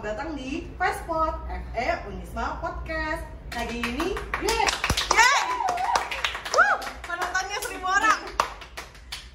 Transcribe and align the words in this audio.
selamat 0.00 0.16
datang 0.16 0.32
di 0.32 0.64
Fastpod 0.80 1.34
FE 1.44 1.88
Unisma 2.08 2.56
Podcast. 2.64 3.20
Hari 3.52 3.84
ini, 3.84 4.16
yeay, 4.40 4.68
Yeay! 5.12 5.40
Wuh, 6.56 6.76
penontonnya 7.04 7.58
seribu 7.60 7.84
orang. 7.84 8.24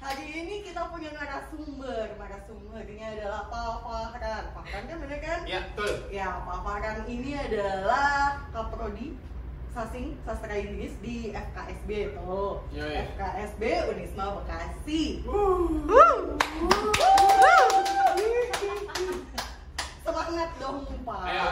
hari 0.02 0.26
ini 0.26 0.66
kita 0.66 0.90
punya 0.90 1.14
narasumber. 1.14 2.18
Narasumbernya 2.18 3.06
adalah 3.14 3.46
Pak 3.46 3.74
Fahran. 3.86 4.44
Fahran 4.58 4.82
kan 4.90 4.96
bener 5.06 5.18
kan? 5.22 5.40
Ya, 5.46 5.70
betul. 5.70 6.10
Ya, 6.10 6.42
Pak 6.42 6.58
Fahran 6.66 6.98
ini 7.06 7.30
adalah 7.38 8.42
Kaprodi 8.50 9.14
Sasing 9.70 10.18
Sastra 10.26 10.58
Inggris 10.58 10.98
di 10.98 11.30
FKSB 11.30 12.18
tuh. 12.18 12.66
Yoi. 12.74 13.14
FKSB 13.14 13.62
Unisma 13.94 14.42
Bekasi. 14.42 15.22
Wuh. 15.30 16.34
Semangat 20.06 20.50
dong 20.62 20.86
Pak, 21.02 21.20
Ayo. 21.26 21.46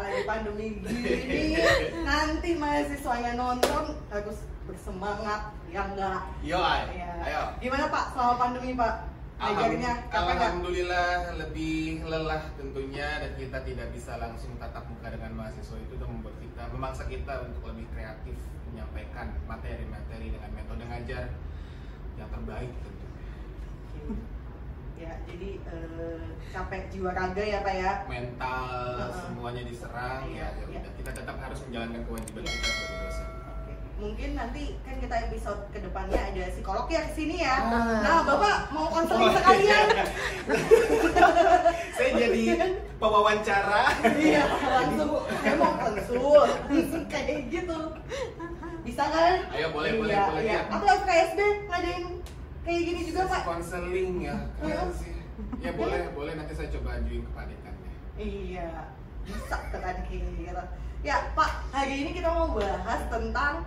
lagi 0.00 0.22
pandemi 0.24 0.80
gini 0.80 1.60
Nanti 2.08 2.56
mahasiswanya 2.56 3.36
nonton 3.36 4.00
harus 4.08 4.38
bersemangat, 4.64 5.52
ya 5.68 5.84
enggak? 5.92 6.24
Yo, 6.40 6.56
ay. 6.56 6.88
Ya. 6.96 7.12
ayo. 7.28 7.42
Gimana 7.60 7.92
Pak 7.92 8.16
selama 8.16 8.34
pandemi 8.40 8.72
Pak? 8.72 8.94
Nggak? 9.38 10.08
Alhamdulillah 10.08 11.36
lebih 11.36 12.02
lelah 12.08 12.42
tentunya 12.56 13.22
dan 13.22 13.32
kita 13.36 13.60
tidak 13.62 13.92
bisa 13.92 14.16
langsung 14.16 14.56
tatap 14.56 14.88
muka 14.88 15.12
dengan 15.12 15.44
mahasiswa 15.44 15.76
itu 15.78 15.94
dan 15.94 16.08
membuat 16.08 16.36
kita 16.40 16.62
memaksa 16.74 17.04
kita 17.06 17.44
untuk 17.44 17.70
lebih 17.70 17.86
kreatif 17.92 18.34
menyampaikan 18.72 19.36
materi-materi 19.46 20.32
dengan 20.34 20.50
metode 20.56 20.84
ngajar 20.88 21.24
yang 22.16 22.28
terbaik 22.32 22.72
tentunya. 22.82 24.37
Ya, 24.98 25.12
jadi 25.24 25.50
eh, 25.62 26.22
capek 26.48 26.82
jiwa 26.88 27.10
raga 27.12 27.38
ya 27.40 27.58
Pak 27.60 27.70
ya 27.72 27.92
Mental 28.04 28.66
Heeh. 28.98 29.10
semuanya 29.16 29.62
diserang 29.62 30.26
ya, 30.26 30.28
Iya, 30.28 30.46
ya 30.58 30.66
iya. 30.66 30.80
udah. 30.80 30.92
kita 30.92 31.10
tetap 31.14 31.36
harus 31.38 31.58
menjalankan 31.62 32.02
kewajiban 32.02 32.42
kita 32.42 32.66
sebagai 32.66 32.96
dosen. 33.00 33.26
Oke. 33.46 33.72
Mungkin 33.96 34.30
nanti 34.34 34.62
kan 34.80 34.96
kita 34.96 35.16
episode 35.24 35.60
ke 35.68 35.78
depannya 35.80 36.20
ada 36.20 36.44
psikolog 36.48 36.86
ya 36.88 37.00
ke 37.00 37.12
sini 37.12 37.36
ya 37.38 37.54
Ah. 37.60 37.98
Nah 38.00 38.18
Bapak 38.24 38.56
mau 38.70 38.86
konseling 38.88 39.22
Oh, 39.24 39.34
sekalian 39.34 39.86
iya. 39.88 40.04
Saya 41.96 42.10
jadi 42.16 42.42
pewawancara. 42.96 43.82
Iya, 44.12 44.42
langsung 44.48 45.10
saya 45.36 45.54
mau 45.54 45.72
konsul 45.76 46.46
kayak 47.06 47.46
gitu. 47.48 47.78
Bisa 48.80 49.04
kan? 49.04 49.36
Ayo, 49.50 49.68
boleh, 49.68 49.90
boleh, 49.94 50.10
Iya, 50.10 50.24
boleh, 50.26 50.42
Iya. 50.42 50.54
ya. 50.56 50.72
Atau 50.72 50.86
FKSB 50.96 51.38
ngadain 51.66 52.04
kayak 52.68 52.82
gini 52.84 53.00
juga 53.08 53.22
pak? 53.32 53.42
konseling 53.48 54.12
ya 54.20 54.36
keren 54.60 54.92
sih 54.92 55.16
ya 55.64 55.72
boleh 55.72 56.12
boleh 56.12 56.32
nanti 56.36 56.52
saya 56.52 56.68
coba 56.76 57.00
ajuin 57.00 57.24
ke 57.24 57.32
ya 57.32 57.72
Iya, 58.18 58.90
bisa 59.22 59.56
kan 59.70 60.02
kayak 60.10 60.26
gitu. 60.34 60.64
Ya 61.06 61.30
Pak, 61.38 61.70
hari 61.70 62.02
ini 62.02 62.10
kita 62.18 62.34
mau 62.34 62.50
bahas 62.50 63.06
tentang 63.06 63.62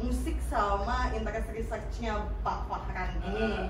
musik 0.00 0.40
sama 0.48 1.12
interest 1.12 1.52
researchnya 1.52 2.24
Pak 2.40 2.72
Fahran 2.72 3.20
ini. 3.20 3.52
Ah. 3.52 3.68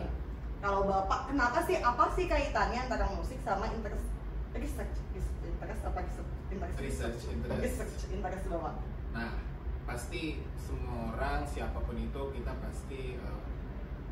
Kalau 0.63 0.87
Bapak, 0.87 1.27
kenapa 1.27 1.67
sih, 1.67 1.75
apa 1.83 2.07
sih 2.15 2.31
kaitannya 2.31 2.87
antara 2.87 3.11
musik 3.19 3.43
sama 3.43 3.67
interest 3.75 4.07
research? 4.55 4.95
Interest 5.43 5.83
apa? 5.91 6.07
Interest 6.55 6.79
Research, 6.79 7.21
interest. 7.27 7.59
Research, 7.67 7.97
interest 8.15 8.47
Bapak. 8.47 8.75
nah 9.13 9.43
pasti 9.83 10.41
semua 10.57 11.19
orang 11.19 11.43
siapa 11.45 11.83
pun 11.83 11.99
itu 11.99 12.23
kita 12.39 12.53
pasti 12.63 13.19
eh, 13.19 13.41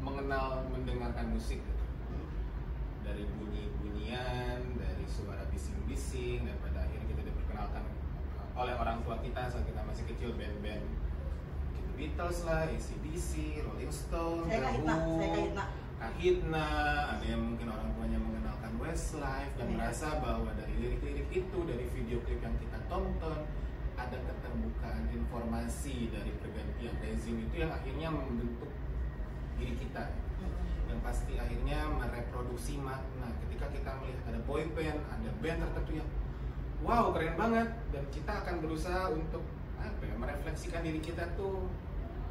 mengenal 0.00 0.64
mendengarkan 0.72 1.28
musik 1.30 1.60
gitu. 1.60 1.84
dari 3.04 3.24
bunyi-bunyian 3.28 4.60
dari 4.76 5.04
suara 5.04 5.44
bising-bising 5.52 6.44
dan 6.44 6.56
pada 6.60 6.84
akhirnya 6.84 7.06
kita 7.10 7.22
diperkenalkan 7.28 7.82
eh, 7.84 8.48
oleh 8.56 8.74
orang 8.76 9.04
tua 9.04 9.20
kita 9.20 9.48
saat 9.48 9.64
kita 9.64 9.80
masih 9.84 10.04
kecil 10.08 10.36
band-band 10.36 10.84
gitu, 11.76 11.90
Beatles 11.96 12.38
lah, 12.44 12.64
ACDC, 12.68 13.60
Rolling 13.64 13.92
Stone, 13.92 14.48
Saya 14.48 14.60
kahitna, 14.64 14.94
saya 15.04 15.28
kahitna. 15.36 15.64
Kahitna, 16.00 16.66
ada 17.12 17.24
yang 17.28 17.42
mungkin 17.44 17.68
orang 17.68 17.92
tuanya 17.92 18.16
mengenalkan 18.16 18.72
Westlife 18.80 19.52
dan 19.60 19.68
Iya. 19.68 19.76
merasa 19.76 20.08
bahwa 20.16 20.48
dari 20.56 20.72
lirik-lirik 20.80 21.28
itu, 21.28 21.58
dari 21.68 21.84
video 21.92 22.24
klip 22.24 22.40
yang 22.40 22.56
kita 22.56 22.80
tonton, 22.88 23.44
ada 24.00 24.16
keterbukaan 24.16 25.12
informasi 25.12 26.08
dari 26.08 26.32
pergantian 26.40 26.96
rezim 27.04 27.36
itu 27.44 27.60
yang 27.60 27.68
akhirnya 27.68 28.08
membentuk 28.08 28.72
diri 29.60 29.76
kita. 29.76 30.04
Yang 30.88 31.00
pasti 31.04 31.32
akhirnya 31.36 31.78
mereproduksi 31.92 32.80
makna. 32.80 33.28
Ketika 33.46 33.68
kita 33.70 33.90
melihat 34.00 34.20
ada 34.32 34.40
boy 34.48 34.64
band, 34.72 34.98
ada 35.12 35.30
band 35.38 35.58
tertentu 35.62 35.92
yang 36.00 36.08
wow 36.82 37.12
keren 37.12 37.36
banget. 37.36 37.68
Dan 37.92 38.04
kita 38.08 38.32
akan 38.42 38.54
berusaha 38.64 39.12
untuk 39.12 39.44
apa 39.80 40.02
ya 40.04 40.14
merefleksikan 40.16 40.80
diri 40.84 41.00
kita 41.00 41.36
tuh 41.36 41.68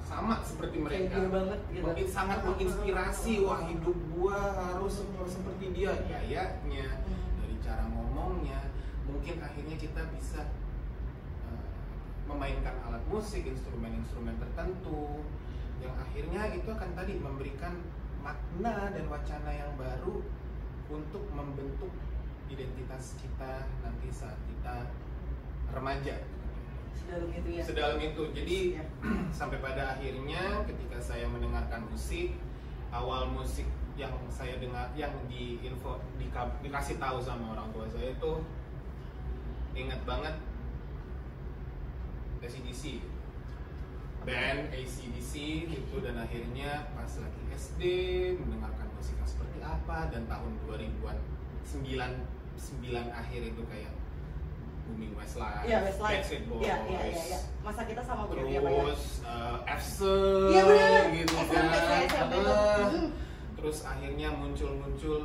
sama 0.06 0.42
seperti 0.42 0.82
mereka. 0.82 1.22
Kayak 1.22 1.32
banget 1.32 1.60
gitu. 1.70 1.84
mungkin 1.86 2.08
sangat 2.10 2.40
menginspirasi 2.42 3.34
wah 3.46 3.62
hidup 3.70 3.98
gua 4.18 4.38
harus 4.58 5.06
seperti 5.30 5.66
dia. 5.74 5.94
Gayanya 6.10 7.06
Hmm. 7.06 7.38
dari 7.42 7.56
cara 7.62 7.84
ngomongnya 7.90 8.60
mungkin 9.06 9.42
akhirnya 9.42 9.78
kita 9.78 10.02
bisa 10.14 10.50
eh, 11.46 11.66
memainkan 12.26 12.76
alat 12.90 13.02
musik 13.10 13.46
instrumen-instrumen 13.46 14.38
tertentu 14.38 15.22
yang 15.80 15.96
akhirnya 15.96 16.42
itu 16.56 16.70
akan 16.70 16.92
tadi 16.96 17.14
memberikan 17.20 17.80
makna 18.20 18.92
dan 18.92 19.06
wacana 19.08 19.52
yang 19.52 19.72
baru 19.80 20.22
untuk 20.92 21.24
membentuk 21.32 21.92
identitas 22.52 23.16
kita 23.22 23.64
nanti 23.86 24.10
saat 24.12 24.36
kita 24.50 24.90
remaja 25.72 26.18
Sedalam 26.90 27.30
itu 27.32 27.50
ya. 27.54 27.64
sedalam 27.64 28.00
itu 28.02 28.24
jadi 28.36 28.58
Iya. 28.76 28.84
sampai 29.40 29.58
pada 29.64 29.96
akhirnya 29.98 30.66
ketika 30.68 31.00
saya 31.00 31.26
mendengarkan 31.30 31.86
musik 31.88 32.36
awal 32.90 33.30
musik 33.30 33.66
yang 33.96 34.12
saya 34.32 34.56
dengar 34.58 34.90
yang 34.96 35.12
di 35.28 35.60
info 35.64 36.00
di, 36.18 36.28
dikasih 36.64 36.98
tahu 36.98 37.20
sama 37.20 37.54
orang 37.56 37.68
tua 37.76 37.86
saya 37.88 38.16
itu 38.16 38.32
ingat 39.78 40.02
banget 40.04 40.36
ACDC 42.40 43.04
band 44.30 44.70
ACDC 44.70 45.34
gitu 45.66 45.96
dan 46.00 46.16
akhirnya 46.16 46.86
pas 46.94 47.10
lagi 47.18 47.42
SD 47.50 47.82
mendengarkan 48.38 48.86
musik 48.94 49.18
seperti 49.26 49.58
apa 49.60 50.14
dan 50.14 50.30
tahun 50.30 50.54
2000-an 50.64 51.18
9 51.66 51.82
9 51.90 52.94
akhir 53.10 53.42
itu 53.48 53.62
kayak 53.66 53.94
booming 54.86 55.14
Westlife, 55.14 55.66
Iya, 55.66 55.86
Westlife. 55.86 56.14
Backstreet 56.18 56.46
Boys, 56.46 56.62
Iya, 56.62 56.76
iya, 56.86 57.02
iya, 57.08 57.22
iya. 57.26 57.40
Masa 57.62 57.82
kita 57.86 58.02
sama 58.02 58.26
ya, 58.42 58.58
terus 58.60 59.04
uh, 59.22 59.58
FC 59.66 60.00
Iya 60.50 60.62
benar. 60.66 61.04
gitu 61.14 61.34
SMP 61.40 61.74
kan 61.74 62.02
SMP 62.06 62.34
tuh. 62.38 62.54
Ah. 62.54 62.86
Hmm. 62.90 63.10
terus 63.54 63.78
akhirnya 63.84 64.30
muncul-muncul 64.32 65.20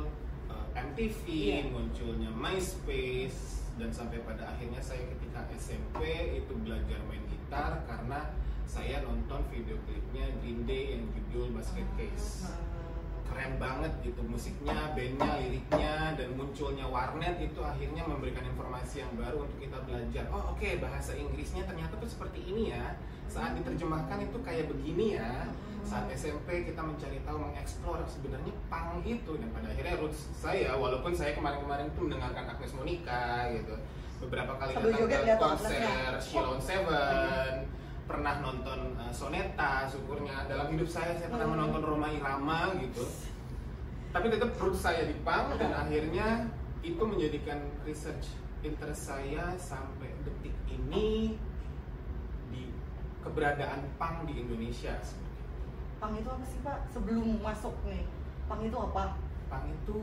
uh, 0.49 0.67
MTV 0.75 1.23
Iya. 1.25 1.59
munculnya 1.69 2.29
MySpace 2.29 3.39
dan 3.75 3.89
sampai 3.89 4.21
pada 4.21 4.43
akhirnya 4.47 4.79
saya 4.79 5.01
ketika 5.07 5.45
SMP 5.55 6.01
itu 6.35 6.53
belajar 6.57 6.99
main 7.05 7.21
gitar 7.25 7.85
karena 7.85 8.33
saya 8.65 9.01
nonton 9.05 9.41
video 9.53 9.77
klipnya 9.85 10.25
Green 10.41 10.65
Day 10.65 10.97
yang 10.97 11.03
judul 11.13 11.53
Basket 11.55 11.87
Case 11.97 12.49
keren 13.25 13.57
banget 13.59 13.91
gitu 14.05 14.21
musiknya, 14.23 14.95
bandnya, 14.95 15.33
liriknya 15.43 16.15
dan 16.15 16.29
munculnya 16.39 16.87
warnet 16.87 17.35
itu 17.41 17.59
akhirnya 17.59 18.07
memberikan 18.07 18.47
informasi 18.47 19.03
yang 19.03 19.11
baru 19.17 19.43
untuk 19.43 19.59
kita 19.59 19.75
belajar. 19.83 20.29
Oh 20.31 20.55
oke 20.55 20.69
bahasa 20.79 21.17
Inggrisnya 21.17 21.67
ternyata 21.67 21.99
tuh 21.99 22.07
seperti 22.07 22.39
ini 22.47 22.71
ya. 22.71 22.95
Saat 23.27 23.59
diterjemahkan 23.59 24.23
itu 24.23 24.37
kayak 24.39 24.71
begini 24.71 25.19
ya. 25.19 25.51
Saat 25.83 26.07
SMP 26.15 26.63
kita 26.63 26.79
mencari 26.79 27.19
tahu 27.27 27.37
mengeksplor 27.49 28.07
sebenarnya 28.07 28.53
pang 28.71 29.03
itu 29.03 29.31
dan 29.35 29.49
pada 29.51 29.67
akhirnya 29.67 29.95
roots 29.99 30.31
saya 30.37 30.71
walaupun 30.79 31.11
saya 31.11 31.35
kemarin-kemarin 31.35 31.91
itu 31.91 31.99
mendengarkan 32.07 32.55
Agnes 32.55 32.73
Monica 32.73 33.51
gitu 33.51 33.75
beberapa 34.23 34.55
kali 34.57 34.71
datang 34.73 34.95
ke 34.95 35.35
konser 35.35 35.81
Agnesnya. 35.83 36.23
Sheila 36.23 36.49
on 36.55 36.61
Seven 36.63 37.53
pernah 38.05 38.37
nonton 38.41 38.93
uh, 38.95 39.09
Soneta 39.09 39.89
syukurnya 39.89 40.45
dalam 40.45 40.69
hidup 40.73 40.85
saya 40.85 41.17
saya 41.17 41.29
pernah 41.29 41.49
Hmm. 41.49 41.57
menonton 41.57 41.81
Roma 41.81 42.07
Irama 42.13 42.77
gitu 42.77 43.01
tapi 44.13 44.31
tetap 44.31 44.55
perut 44.55 44.77
saya 44.77 45.09
di 45.09 45.15
punk 45.25 45.57
dan 45.59 45.73
akhirnya 45.75 46.47
itu 46.85 47.01
menjadikan 47.01 47.59
research 47.83 48.31
interest 48.61 49.09
saya 49.09 49.51
sampai 49.57 50.13
detik 50.23 50.53
ini 50.69 51.35
di 52.53 52.69
keberadaan 53.19 53.89
punk 53.97 54.29
di 54.29 54.39
Indonesia 54.39 54.95
Pang 55.95 56.11
itu 56.13 56.27
apa 56.27 56.43
sih 56.43 56.59
Pak? 56.59 56.91
Sebelum 56.91 57.39
masuk 57.39 57.71
nih, 57.87 58.03
pang 58.45 58.59
itu 58.61 58.75
apa? 58.75 59.15
punk 59.47 59.65
itu 59.71 59.97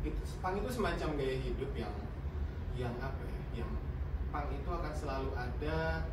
itu 0.00 0.22
punk 0.40 0.54
itu 0.58 0.70
semacam 0.72 1.08
gaya 1.18 1.36
hidup 1.38 1.70
yang 1.74 1.94
yang 2.74 2.94
apa 2.98 3.22
ya 3.22 3.62
yang 3.62 3.70
punk 4.30 4.48
itu 4.54 4.68
akan 4.70 4.92
selalu 4.94 5.30
ada 5.34 6.08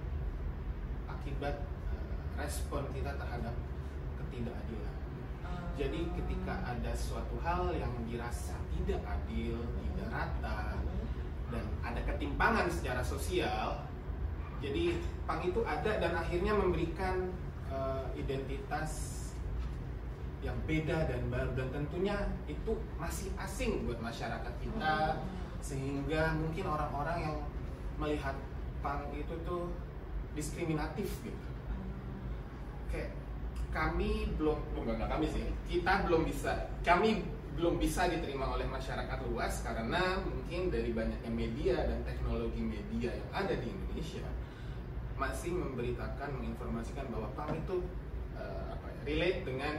akibat 1.25 1.57
respon 2.38 2.86
kita 2.94 3.18
terhadap 3.18 3.57
ketidakadilan. 4.22 4.95
Jadi 5.75 6.01
ketika 6.13 6.62
ada 6.62 6.94
suatu 6.94 7.42
hal 7.42 7.74
yang 7.74 7.92
dirasa 8.06 8.54
tidak 8.77 9.01
adil, 9.04 9.57
tidak 9.81 10.07
rata, 10.13 10.77
penyimpangan 12.36 12.68
secara 12.68 13.00
sosial. 13.00 13.86
Jadi 14.60 14.98
punk 15.24 15.56
itu 15.56 15.62
ada 15.63 16.04
dan 16.04 16.19
akhirnya 16.19 16.51
memberikan 16.51 17.31
uh, 17.72 18.04
identitas 18.19 19.24
yang 20.44 20.56
beda 20.68 21.07
dan 21.07 21.22
baru. 21.31 21.56
Dan 21.56 21.72
tentunya 21.72 22.27
itu 22.51 22.75
masih 23.00 23.31
asing 23.39 23.88
buat 23.88 24.04
masyarakat 24.04 24.54
kita. 24.60 25.22
Sehingga 25.63 26.36
mungkin 26.36 26.66
orang-orang 26.68 27.18
yang 27.24 27.36
melihat 27.95 28.36
punk 28.83 29.16
itu 29.16 29.31
tuh 29.48 29.72
diskriminatif 30.36 31.10
gitu 31.24 31.48
kayak 32.92 33.12
kami 33.72 34.32
belum 34.40 34.60
enggak, 34.76 34.96
enggak 35.00 35.10
kami 35.16 35.26
sih 35.32 35.44
kita 35.68 36.08
belum 36.08 36.22
bisa 36.24 36.52
kami 36.84 37.24
belum 37.56 37.80
bisa 37.80 38.12
diterima 38.12 38.52
oleh 38.52 38.68
masyarakat 38.68 39.20
luas 39.32 39.64
karena 39.64 40.20
mungkin 40.28 40.68
dari 40.68 40.92
banyaknya 40.92 41.32
media 41.32 41.76
dan 41.88 42.04
teknologi 42.04 42.60
media 42.60 43.16
yang 43.16 43.30
ada 43.32 43.56
di 43.56 43.72
Indonesia 43.72 44.28
masih 45.16 45.56
memberitakan 45.56 46.36
menginformasikan 46.36 47.08
bahwa 47.08 47.32
punk 47.32 47.56
itu 47.56 47.88
uh, 48.36 48.76
apa 48.76 48.88
ya, 48.92 49.00
relate 49.08 49.40
dengan 49.48 49.76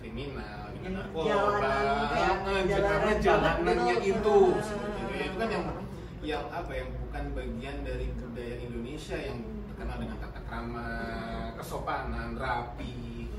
kriminal 0.00 0.72
dengan 0.72 0.92
narkoba 1.04 1.28
Jalanan, 1.28 2.64
eh, 2.64 2.80
banget 2.80 3.16
jalanannya 3.20 3.96
gitu. 4.00 4.16
itu 4.16 4.36
Ah. 4.56 4.64
seperti 4.64 5.00
itu. 5.04 5.12
itu 5.28 5.36
kan 5.36 5.48
yang 5.52 5.64
yang 6.24 6.44
apa 6.48 6.72
yang 6.72 6.88
bukan 6.96 7.24
bagian 7.36 7.76
dari 7.84 8.06
budaya 8.16 8.56
Indonesia 8.64 9.18
yang 9.20 9.38
terkenal 9.78 10.02
dengan 10.02 10.18
tata 10.18 10.40
krama 10.50 10.90
kesopanan 11.54 12.34
rapi 12.34 13.30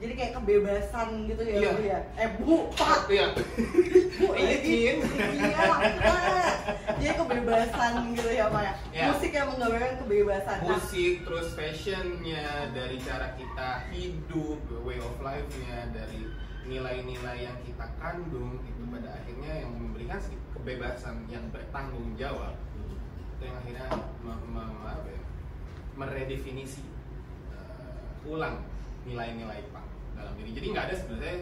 Jadi 0.00 0.12
kayak 0.16 0.32
kebebasan 0.38 1.28
gitu 1.28 1.42
ya, 1.44 1.58
Iya. 1.60 1.72
Ya. 1.82 2.00
Eh, 2.16 2.28
Bu, 2.40 2.72
Pak. 2.72 3.10
Iya. 3.12 3.36
Bu, 4.22 4.32
Iya, 4.32 4.56
Cin. 4.64 4.96
Iya, 5.04 5.58
Pak. 5.60 5.80
Jadi 6.96 7.14
kebebasan 7.20 7.92
gitu 8.16 8.30
ya, 8.32 8.46
Pak 8.48 8.62
ya. 8.64 8.74
Iya. 8.96 9.04
Musik 9.12 9.30
yang 9.36 9.52
menggambarkan 9.52 9.94
kebebasan. 10.00 10.56
Nah, 10.64 10.68
musik 10.72 11.14
terus 11.26 11.48
fashionnya 11.52 12.72
dari 12.72 12.96
cara 13.04 13.36
kita 13.36 13.70
hidup 13.92 14.62
way 14.86 14.96
of 15.04 15.18
life-nya 15.20 15.92
dari 15.92 16.32
nilai-nilai 16.64 17.36
yang 17.50 17.58
kita 17.60 17.84
kandung 18.00 18.56
itu 18.64 18.82
pada 18.88 19.20
akhirnya 19.20 19.52
yang 19.68 19.72
memberikan 19.74 20.22
kebebasan 20.56 21.28
yang 21.28 21.44
bertanggung 21.52 22.16
jawab 22.16 22.56
itu 23.40 23.48
yang 23.48 23.56
akhirnya 23.56 23.86
me- 24.20 24.44
me- 24.46 24.84
apa 24.84 25.08
ya, 25.08 25.22
meredefinisi 25.96 26.84
uh, 27.48 28.28
ulang 28.28 28.60
nilai-nilai 29.02 29.64
punk 29.66 29.88
dalam 30.12 30.36
diri 30.36 30.52
jadi 30.52 30.66
nggak 30.68 30.84
ada 30.84 30.94
sebenarnya 30.94 31.36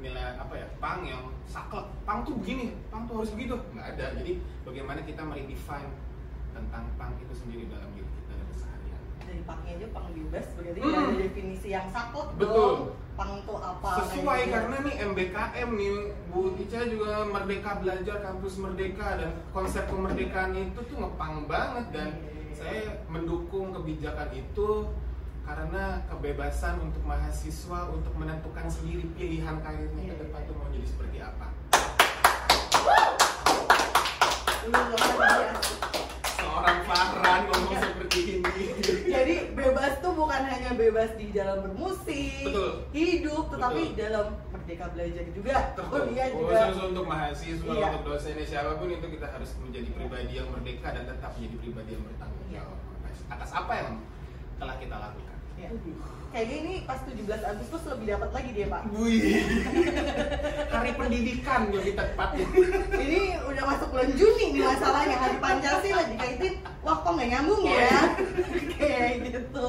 nilai 0.00 0.24
apa 0.34 0.54
ya 0.56 0.66
punk 0.76 1.00
yang 1.04 1.22
saklek 1.46 1.86
punk 2.02 2.26
tuh 2.26 2.34
begini 2.36 2.74
punk 2.90 3.06
tuh 3.06 3.22
harus 3.22 3.30
begitu 3.30 3.54
nggak 3.70 3.86
ada 3.94 4.06
jadi 4.16 4.32
bagaimana 4.66 5.00
kita 5.02 5.22
meredefine 5.22 5.94
tentang 6.50 6.90
punk 6.96 7.14
itu 7.20 7.34
sendiri 7.36 7.70
dalam 7.70 7.94
diri 7.94 8.10
kita 8.10 8.32
dan 8.32 8.46
keseharian 8.50 9.00
dari 9.20 9.42
pangnya 9.44 9.70
aja 9.72 9.86
pang 9.88 10.06
bebas 10.10 10.46
berarti 10.52 10.78
Hmm. 10.80 10.98
ada 10.98 11.14
definisi 11.16 11.68
yang 11.68 11.86
saklek 11.86 12.26
Betul. 12.34 12.58
dong. 12.58 12.80
Pang 13.20 13.36
tuh 13.44 13.60
apa? 13.60 13.88
sesuai 14.00 14.40
gitu. 14.48 14.52
karena 14.56 14.76
nih 14.80 14.94
MBKM 15.12 15.68
nih 15.76 15.92
Bu 16.32 16.56
Ica 16.56 16.80
juga 16.88 17.28
merdeka 17.28 17.76
belajar 17.76 18.16
kampus 18.24 18.56
merdeka 18.56 19.20
dan 19.20 19.30
konsep 19.52 19.84
kemerdekaan 19.92 20.56
itu 20.56 20.80
tuh 20.88 20.96
ngepang 20.96 21.44
banget 21.44 21.84
dan 21.92 22.08
saya 22.56 23.04
mendukung 23.12 23.76
kebijakan 23.76 24.32
itu 24.32 24.88
karena 25.44 26.00
kebebasan 26.08 26.80
untuk 26.80 27.04
mahasiswa 27.04 27.92
untuk 27.92 28.16
menentukan 28.16 28.72
sendiri 28.72 29.04
pilihan 29.12 29.60
karirnya 29.60 30.16
ke 30.16 30.16
depan 30.24 30.40
tuh 30.48 30.56
mau 30.56 30.72
jadi 30.72 30.86
seperti 30.88 31.18
apa 31.20 31.46
Lu 34.64 34.80
luar 34.96 35.12
biasa. 35.20 36.29
Seorang 36.40 36.78
Farhan 36.84 37.40
ngomong 37.46 37.78
seperti 37.78 38.18
ini 38.34 38.64
Jadi 39.06 39.34
bebas 39.52 39.92
tuh 39.98 40.12
bukan 40.12 40.42
hanya 40.42 40.70
bebas 40.72 41.10
di 41.14 41.28
dalam 41.30 41.62
bermusik, 41.62 42.46
Betul. 42.46 42.70
hidup, 42.90 43.44
tetapi 43.50 43.82
Betul. 43.90 43.98
dalam 43.98 44.26
merdeka 44.48 44.86
belajar 44.90 45.24
juga, 45.30 45.56
kuliah 45.76 46.28
Oh, 46.30 46.38
juga. 46.40 46.58
khusus 46.64 46.80
untuk 46.86 47.04
mahasiswa, 47.04 47.70
Iya. 47.70 47.86
untuk 47.92 48.02
dosennya 48.08 48.46
siapa 48.46 48.78
pun 48.78 48.88
itu 48.88 49.06
kita 49.10 49.26
harus 49.28 49.50
menjadi 49.58 49.88
pribadi 49.90 50.32
yang 50.32 50.48
merdeka 50.48 50.88
dan 50.90 51.04
tetap 51.06 51.30
menjadi 51.34 51.56
pribadi 51.58 51.90
yang 51.92 52.04
bertanggung 52.04 52.46
Iya. 52.48 52.62
jawab 52.62 52.78
atas 53.30 53.50
apa 53.52 53.72
yang 53.76 53.88
telah 54.56 54.76
kita 54.76 54.96
lakukan. 54.96 55.36
Ya. 55.56 55.68
Kayaknya 56.30 56.56
ini 56.56 56.74
pas 56.86 57.02
17 57.02 57.42
Agustus 57.42 57.82
lebih 57.90 58.06
dapat 58.08 58.30
lagi 58.30 58.50
dia 58.54 58.66
Pak. 58.70 58.82
Wih, 58.94 59.42
hari 60.72 60.90
pendidikan 60.94 61.60
lebih 61.68 61.92
tepatnya. 61.92 62.46
Ini 62.94 63.20
udah 63.42 63.64
masuk 63.66 63.88
bulan 63.90 64.10
Juni 64.14 64.54
nih 64.54 64.62
masalahnya 64.62 65.16
hari 65.18 65.36
Pancasila 65.36 65.99
wah 66.90 66.98
kok 67.06 67.12
nggak 67.14 67.30
nyambung 67.30 67.62
ya? 67.62 67.98
Kayak 68.74 69.14
gitu. 69.30 69.64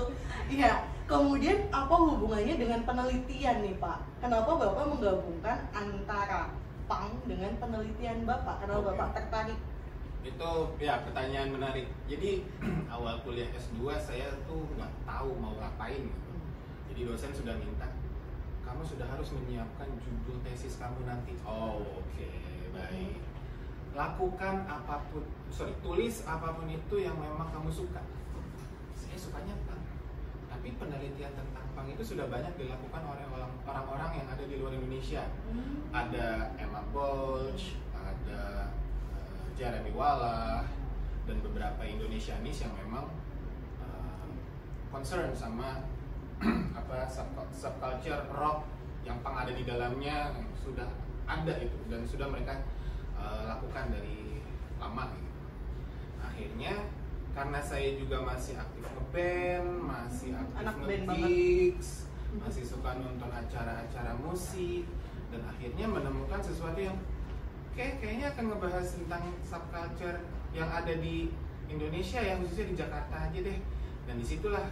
Iya. 0.50 0.74
Kemudian 1.06 1.68
apa 1.70 1.92
hubungannya 1.94 2.56
dengan 2.58 2.82
penelitian 2.88 3.62
nih 3.62 3.76
Pak? 3.78 4.00
Kenapa 4.24 4.58
Bapak 4.58 4.86
menggabungkan 4.90 5.58
antara 5.76 6.56
pang 6.90 7.14
dengan 7.30 7.54
penelitian 7.62 8.26
Bapak? 8.26 8.66
Kenapa 8.66 8.80
Oke. 8.82 8.90
Bapak 8.96 9.10
tertarik? 9.20 9.60
Itu 10.26 10.52
ya 10.82 11.06
pertanyaan 11.06 11.54
menarik. 11.54 11.86
Jadi 12.10 12.48
awal 12.96 13.22
kuliah 13.22 13.54
S2 13.54 13.86
saya 14.02 14.34
tuh 14.50 14.66
nggak 14.80 14.92
tahu 15.06 15.30
mau 15.38 15.54
ngapain. 15.62 16.02
gitu. 16.10 16.32
Jadi 16.90 17.00
dosen 17.06 17.32
sudah 17.36 17.56
minta, 17.56 17.88
kamu 18.66 18.82
sudah 18.84 19.08
harus 19.08 19.30
menyiapkan 19.36 19.88
judul 20.02 20.42
tesis 20.42 20.80
kamu 20.80 21.06
nanti. 21.06 21.38
Oh 21.46 21.86
oke 22.02 22.30
baik. 22.72 23.31
Lakukan 23.92 24.64
apa 24.66 25.04
pun, 25.12 25.24
sorry 25.52 25.76
tulis 25.84 26.24
apa 26.24 26.56
pun 26.56 26.66
itu 26.66 26.96
yang 26.98 27.16
memang 27.16 27.52
kamu 27.52 27.68
suka. 27.68 28.00
Saya 28.96 29.18
sukanya 29.20 29.52
punk. 29.68 29.84
Tapi 30.48 30.68
penelitian 30.76 31.36
tentang 31.36 31.66
punk 31.76 31.92
itu 31.92 32.04
sudah 32.06 32.28
banyak 32.28 32.56
dilakukan 32.56 33.04
oleh 33.04 33.26
orang- 33.28 33.58
orang-orang 33.62 34.24
yang 34.24 34.28
ada 34.32 34.44
di 34.44 34.56
luar 34.56 34.72
Indonesia. 34.72 35.28
Ada 35.92 36.56
Emma 36.56 36.80
Bolch, 36.96 37.76
ada 37.92 38.72
eh, 39.12 39.44
Jeremy 39.60 39.92
Walla, 39.92 40.64
dan 41.27 41.38
beberapa 41.44 41.84
Indonesianis 41.84 42.63
yang 42.63 42.74
memang 42.80 43.12
eh, 43.84 44.27
concern 44.88 45.36
sama 45.36 45.84
apa 46.80 47.06
sub- 47.06 47.51
subculture 47.54 48.24
rock 48.32 48.65
yang 49.04 49.20
punk 49.20 49.36
ada 49.36 49.51
di 49.51 49.62
dalamnya 49.62 50.32
sudah 50.56 50.88
ada 51.25 51.54
itu 51.58 51.77
dan 51.86 52.01
sudah 52.01 52.25
mereka 52.25 52.65
eh, 53.22 53.42
lakukan 53.46 53.86
dari 53.94 54.42
lama 54.82 55.13
gitu. 55.13 55.32
Akhirnya 56.25 56.74
karena 57.32 57.60
saya 57.63 57.96
juga 57.96 58.18
masih 58.25 58.60
aktif 58.60 58.84
ngeband, 58.84 59.70
masih 59.88 60.30
aktif 60.36 60.60
Anak 60.60 60.75
nge-gigs, 60.84 61.90
masih 62.36 62.63
suka 62.68 63.00
nonton 63.00 63.32
acara-acara 63.32 64.20
musik 64.20 64.84
dan 65.32 65.42
akhirnya 65.48 65.86
menemukan 65.88 66.44
sesuatu 66.44 66.80
yang 66.82 66.98
kayak 67.72 68.04
kayaknya 68.04 68.36
akan 68.36 68.46
ngebahas 68.51 68.88
tentang 69.00 69.24
subculture 69.48 70.20
yang 70.51 70.68
ada 70.68 70.92
di 71.00 71.32
Indonesia 71.72 72.20
ya 72.20 72.36
khususnya 72.36 72.68
di 72.68 72.75
Jakarta 72.75 73.16
aja 73.32 73.40
deh. 73.40 73.60
Dan 74.10 74.20
di 74.20 74.25
situlah 74.28 74.66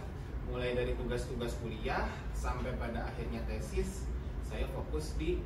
mulai 0.50 0.76
dari 0.76 0.92
tugas-tugas 0.98 1.56
kuliah 1.62 2.04
sampai 2.36 2.74
pada 2.76 3.08
akhirnya 3.08 3.40
tesis 3.46 4.04
saya 4.44 4.66
fokus 4.74 5.14
di 5.14 5.38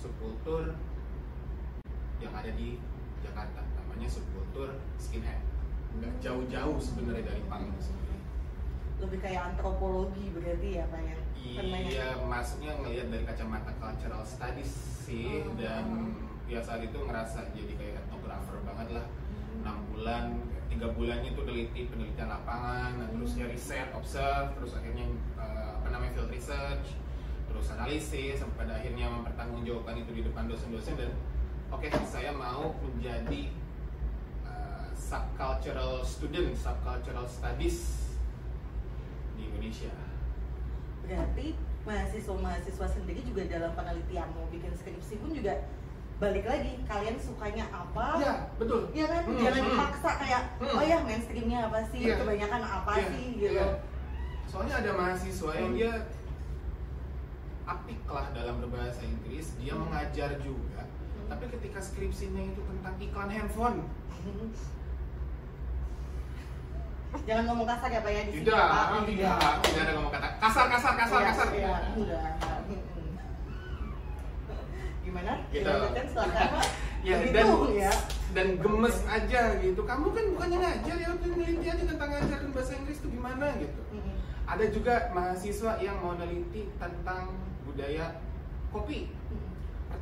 subkultur 0.00 0.72
yang 2.22 2.34
ada 2.34 2.50
di 2.54 2.78
Jakarta 3.20 3.60
namanya 3.74 4.08
subkultur 4.08 4.78
skinhead 4.96 5.42
nggak 5.92 6.14
jauh-jauh 6.24 6.78
sebenarnya 6.80 7.24
dari 7.28 7.42
punk 7.46 7.68
itu 7.68 7.80
sendiri 7.90 8.16
Lebih 9.02 9.18
kayak 9.18 9.42
antropologi 9.52 10.30
berarti 10.30 10.78
ya 10.78 10.86
Pak 10.86 11.00
ya? 11.02 11.16
Iya, 11.42 12.08
maksudnya 12.22 12.70
ngelihat 12.78 13.10
dari 13.10 13.24
kacamata 13.26 13.74
cultural 13.76 14.22
studies 14.22 14.70
sih 15.02 15.42
Oh. 15.42 15.58
dan 15.58 16.14
ya 16.46 16.62
saat 16.62 16.86
itu 16.86 16.94
ngerasa 16.94 17.50
jadi 17.50 17.74
kayak 17.74 17.94
etnografer 17.98 18.62
banget 18.62 18.88
lah. 18.94 19.06
enam 19.52 19.78
bulan, 19.90 20.24
tiga 20.66 20.90
bulannya 20.90 21.34
itu 21.34 21.42
teliti 21.44 21.80
penelitian 21.86 22.30
lapangan, 22.30 22.98
nah, 22.98 23.08
terus 23.10 23.36
ya 23.36 23.46
riset, 23.46 23.90
observe, 23.92 24.48
terus 24.56 24.72
akhirnya 24.74 25.06
eh, 25.36 25.70
apa 25.76 25.86
namanya 25.90 26.12
field 26.16 26.30
research, 26.30 26.94
terus 27.46 27.66
analisis, 27.70 28.38
sampai 28.38 28.64
pada 28.64 28.80
akhirnya 28.80 29.06
mempertanggungjawabkan 29.12 29.98
itu 29.98 30.10
di 30.14 30.22
depan 30.24 30.46
dosen-dosen 30.46 30.94
dan 30.96 31.10
oke 31.72 31.88
saya 32.06 32.30
mau 32.32 32.76
menjadi 32.78 33.48
eh, 34.44 34.86
subcultural 34.94 36.04
student, 36.04 36.52
subcultural 36.54 37.26
studies 37.26 38.08
di 39.34 39.48
Indonesia. 39.48 39.92
Berarti 41.02 41.56
mahasiswa-mahasiswa 41.82 42.86
sendiri 42.88 43.20
juga 43.26 43.42
dalam 43.50 43.74
penelitian 43.74 44.30
mau 44.36 44.46
bikin 44.48 44.70
skripsi 44.70 45.18
pun 45.18 45.34
juga 45.34 45.66
balik 46.22 46.46
lagi 46.46 46.78
kalian 46.86 47.18
sukanya 47.18 47.66
apa? 47.74 48.22
Iya, 48.22 48.34
betul. 48.54 48.86
Iya 48.94 49.06
kan, 49.10 49.22
Hmm, 49.26 49.42
jangan 49.42 49.58
hmm. 49.58 49.68
dipaksa 49.74 50.10
kayak 50.22 50.42
Hmm. 50.62 50.76
oh 50.78 50.84
ya 50.86 50.98
mainstreamnya 51.02 51.58
apa 51.66 51.78
sih, 51.90 52.00
Iya. 52.06 52.14
kebanyakan 52.22 52.62
apa 52.62 52.92
Iya, 52.94 53.06
sih 53.10 53.26
gitu. 53.34 53.54
iya. 53.58 53.66
Soalnya 54.46 54.74
ada 54.78 54.90
mahasiswa 54.94 55.50
yang 55.58 55.70
Hmm. 55.74 55.78
dia 55.80 55.92
apik 57.62 58.00
lah 58.06 58.26
dalam 58.30 58.62
berbahasa 58.62 59.02
Inggris, 59.02 59.58
dia 59.58 59.74
Hmm. 59.74 59.82
mengajar 59.82 60.30
juga, 60.38 60.82
Hmm. 60.86 61.01
Tapi 61.32 61.44
ketika 61.48 61.80
skripsinya 61.80 62.44
itu 62.44 62.60
tentang 62.60 62.94
iklan 63.00 63.30
handphone, 63.32 63.88
Jangan 67.22 67.44
ngomong 67.44 67.68
kasar 67.68 67.88
ya 67.92 68.00
Pak 68.00 68.08
ya 68.12 68.22
di 68.24 68.32
sini. 68.32 68.40
tidak, 68.44 68.56
Pak. 68.56 69.04
tidak, 69.04 69.36
tidak 69.68 69.82
ada 69.84 69.92
ngomong 70.00 70.12
kata 70.16 70.28
kasar, 70.40 70.64
kasar, 70.72 70.92
kasar, 70.96 71.20
Iya, 71.20 71.28
kasar. 71.28 71.48
iya. 71.52 71.72
Mm-mm. 72.72 73.12
Gimana? 75.04 75.32
Gitu. 75.52 75.60
Dilanjutkan 75.60 76.06
silakan 76.08 76.48
Pak. 76.56 76.66
Ya, 77.02 77.18
dan 77.34 77.50
ya. 77.74 77.90
dan 78.30 78.48
gemes 78.62 79.02
aja 79.10 79.58
gitu. 79.58 79.82
Kamu 79.82 80.14
kan 80.14 80.24
bukannya 80.38 80.58
ngajar 80.62 80.96
ya, 81.02 81.08
udah 81.10 81.28
neliti 81.34 81.66
aja 81.66 81.82
tentang 81.82 82.08
ngajarin 82.14 82.50
bahasa 82.54 82.78
Inggris 82.78 83.02
itu 83.02 83.08
gimana 83.10 83.46
gitu. 83.58 83.80
Mm-mm. 83.90 84.16
Ada 84.46 84.64
juga 84.70 84.94
mahasiswa 85.10 85.82
yang 85.82 85.98
mau 85.98 86.14
neliti 86.14 86.70
tentang 86.78 87.34
budaya 87.66 88.22
kopi. 88.70 89.10
Mm-mm. 89.10 89.51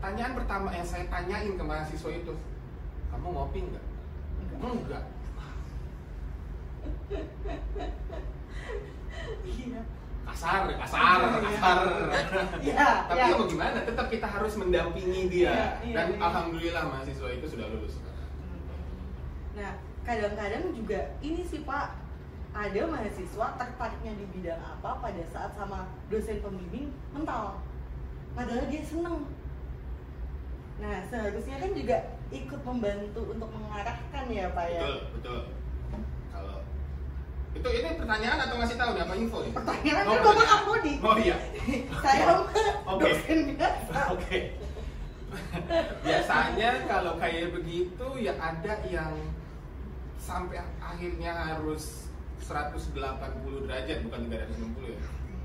Pertanyaan 0.00 0.32
pertama 0.32 0.72
yang 0.72 0.88
saya 0.88 1.04
tanyain 1.12 1.60
ke 1.60 1.64
mahasiswa 1.64 2.08
itu, 2.08 2.32
kamu 3.12 3.26
ngopi 3.36 3.68
nggak? 3.68 3.84
Enggak. 4.56 5.04
Iya. 9.44 9.80
Kasar, 10.24 10.72
kasar, 10.72 11.20
Iya. 11.20 11.40
kasar. 11.52 11.78
Iya, 12.64 12.88
Tapi 13.12 13.18
ya 13.20 13.36
mau 13.36 13.44
gimana? 13.44 13.78
Tetap 13.84 14.06
kita 14.08 14.24
harus 14.24 14.56
mendampingi 14.56 15.28
dia. 15.28 15.52
Iya, 15.52 15.68
iya, 15.84 15.94
Dan 16.00 16.06
iya. 16.16 16.20
alhamdulillah 16.24 16.82
mahasiswa 16.88 17.28
itu 17.36 17.44
sudah 17.44 17.66
lulus. 17.68 18.00
Nah, 19.52 19.76
kadang-kadang 20.08 20.72
juga 20.72 21.12
ini 21.20 21.44
sih 21.44 21.60
Pak, 21.60 21.92
ada 22.56 22.80
mahasiswa 22.88 23.46
tertariknya 23.60 24.12
di 24.16 24.24
bidang 24.32 24.64
apa 24.64 24.96
pada 25.04 25.22
saat 25.28 25.52
sama 25.52 25.92
dosen 26.08 26.40
pembimbing 26.40 26.88
mental. 27.12 27.60
Padahal 28.32 28.64
dia 28.72 28.80
seneng. 28.80 29.28
Nah, 30.80 30.96
seharusnya 31.06 31.56
kan 31.60 31.70
juga 31.76 31.96
ikut 32.32 32.60
membantu 32.64 33.20
untuk 33.28 33.50
mengarahkan 33.52 34.24
ya 34.32 34.48
Pak 34.50 34.66
ya. 34.66 34.80
Betul, 34.80 34.98
betul. 35.20 35.40
Kalau 36.32 36.56
itu 37.50 37.68
ini 37.68 37.88
pertanyaan 37.98 38.38
atau 38.46 38.54
ngasih 38.56 38.78
tahu 38.78 38.90
nih 38.96 39.02
apa 39.04 39.14
info 39.18 39.38
nih? 39.44 39.52
Pertanyaan 39.52 40.04
Oh, 40.08 40.14
kan 40.16 40.22
Bapak. 40.24 40.46
Kapodi. 40.48 40.92
Oh 41.04 41.16
iya. 41.20 41.36
Saya 42.04 42.22
mah 42.24 42.46
Oke. 42.96 43.02
dosen 43.04 43.38
biasa. 43.52 43.98
Oke. 44.16 44.38
Biasanya 46.06 46.70
kalau 46.88 47.14
kayak 47.20 47.54
begitu 47.54 48.06
ya 48.18 48.34
ada 48.40 48.74
yang 48.88 49.14
sampai 50.16 50.58
akhirnya 50.80 51.32
harus 51.34 52.08
180 52.40 52.96
derajat 53.68 53.98
bukan 54.08 54.20
360 54.26 54.96
ya. 54.96 55.00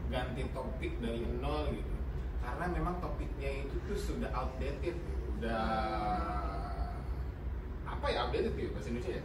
Ganti 0.10 0.42
topik 0.56 0.94
dari 1.04 1.22
nol 1.44 1.76
gitu. 1.76 1.94
Karena 2.40 2.66
memang 2.72 2.96
topiknya 3.02 3.66
itu 3.66 3.76
tuh 3.90 3.98
sudah 3.98 4.30
outdated, 4.32 4.94
gitu. 4.94 5.15
Udah 5.36 5.66
apa 7.86 8.06
ya 8.08 8.18
outdated 8.24 8.54
ya 8.54 8.68
bahasa 8.72 8.88
Indonesia 8.90 9.14
ya? 9.20 9.24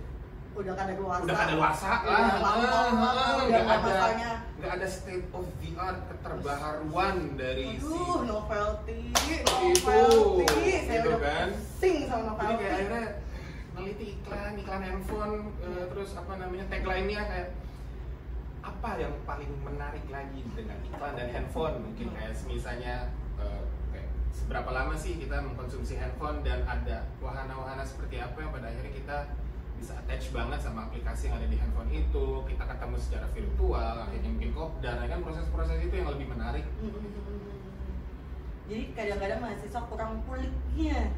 Udah 0.50 0.74
kada 0.74 0.92
luasa. 0.98 1.22
udah 1.22 1.36
ada 1.38 1.54
luasa 1.54 1.86
lah, 1.86 2.02
ah, 2.02 2.36
ah, 2.42 3.32
udah 3.38 3.46
nggak 3.46 3.78
ada 3.86 4.30
nggak 4.58 4.72
ada 4.76 4.86
state 4.90 5.30
of 5.30 5.46
the 5.62 5.70
art 5.78 5.98
keterbaharuan 6.10 7.16
dari 7.38 7.78
si 7.78 7.86
Aduh, 7.86 8.26
novelty, 8.26 9.14
Itu, 9.14 9.56
novelty. 9.56 10.46
Saya 10.84 11.00
gitu 11.00 11.08
udah 11.08 11.20
kan. 11.22 11.48
pusing 11.54 11.98
sama 12.04 12.20
jadi 12.20 12.34
novelty. 12.34 12.58
kayak 12.58 12.74
akhirnya 12.74 13.04
neliti 13.70 14.06
iklan 14.18 14.52
iklan 14.58 14.82
handphone 14.82 15.34
eh, 15.62 15.84
terus 15.88 16.10
apa 16.18 16.32
namanya 16.36 16.64
tagline-nya 16.68 17.20
kayak 17.24 17.48
apa 18.60 18.90
yang 18.98 19.14
paling 19.24 19.52
menarik 19.62 20.04
lagi 20.10 20.40
dengan 20.52 20.78
iklan 20.84 21.12
dan 21.14 21.28
handphone 21.30 21.76
mungkin 21.80 22.06
kayak 22.12 22.34
misalnya 22.44 23.08
kayak 23.38 23.62
seberapa 24.30 24.70
lama 24.70 24.94
sih 24.94 25.16
kita 25.16 25.40
mengkonsumsi 25.40 25.94
handphone 25.94 26.42
dan 26.42 26.62
ada 26.64 27.06
wahana-wahana 27.18 27.82
seperti 27.82 28.18
apa 28.18 28.36
yang 28.36 28.50
pada 28.50 28.66
akhirnya 28.66 28.92
kita 28.92 29.16
bisa 29.76 29.96
attach 29.96 30.28
banget 30.30 30.60
sama 30.60 30.86
aplikasi 30.86 31.28
yang 31.28 31.40
ada 31.40 31.48
di 31.48 31.56
handphone 31.56 31.88
itu 31.88 32.24
kita 32.44 32.64
ketemu 32.68 32.96
secara 33.00 33.26
virtual 33.32 33.94
akhirnya 34.04 34.28
mungkin 34.28 34.52
kopdar 34.52 34.96
ya 35.00 35.08
kan 35.08 35.20
proses-proses 35.20 35.78
itu 35.80 35.94
yang 35.94 36.10
lebih 36.10 36.26
menarik 36.28 36.64
Hmm. 36.80 37.18
Jadi 38.70 38.94
kadang-kadang 38.94 39.42
mahasiswa 39.42 39.82
kurang 39.90 40.22
kuliknya. 40.30 41.10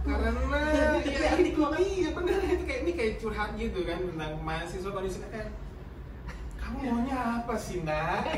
karena 0.00 0.30
Jadi 1.04 1.12
ya 1.20 1.28
anti 1.36 1.52
itu 1.52 1.60
klimaks. 1.60 1.76
iya 1.84 2.08
benar 2.16 2.38
itu 2.40 2.64
kayak 2.64 2.80
ini 2.88 2.92
kayak 2.96 3.12
curhat 3.20 3.50
gitu 3.60 3.84
kan 3.84 3.98
tentang 4.00 4.32
mahasiswa 4.40 4.88
kondisinya 4.88 5.28
kayak 5.28 5.48
kamu 6.70 6.86
maunya 6.86 7.18
apa 7.42 7.54
sih 7.58 7.82
nak? 7.82 8.30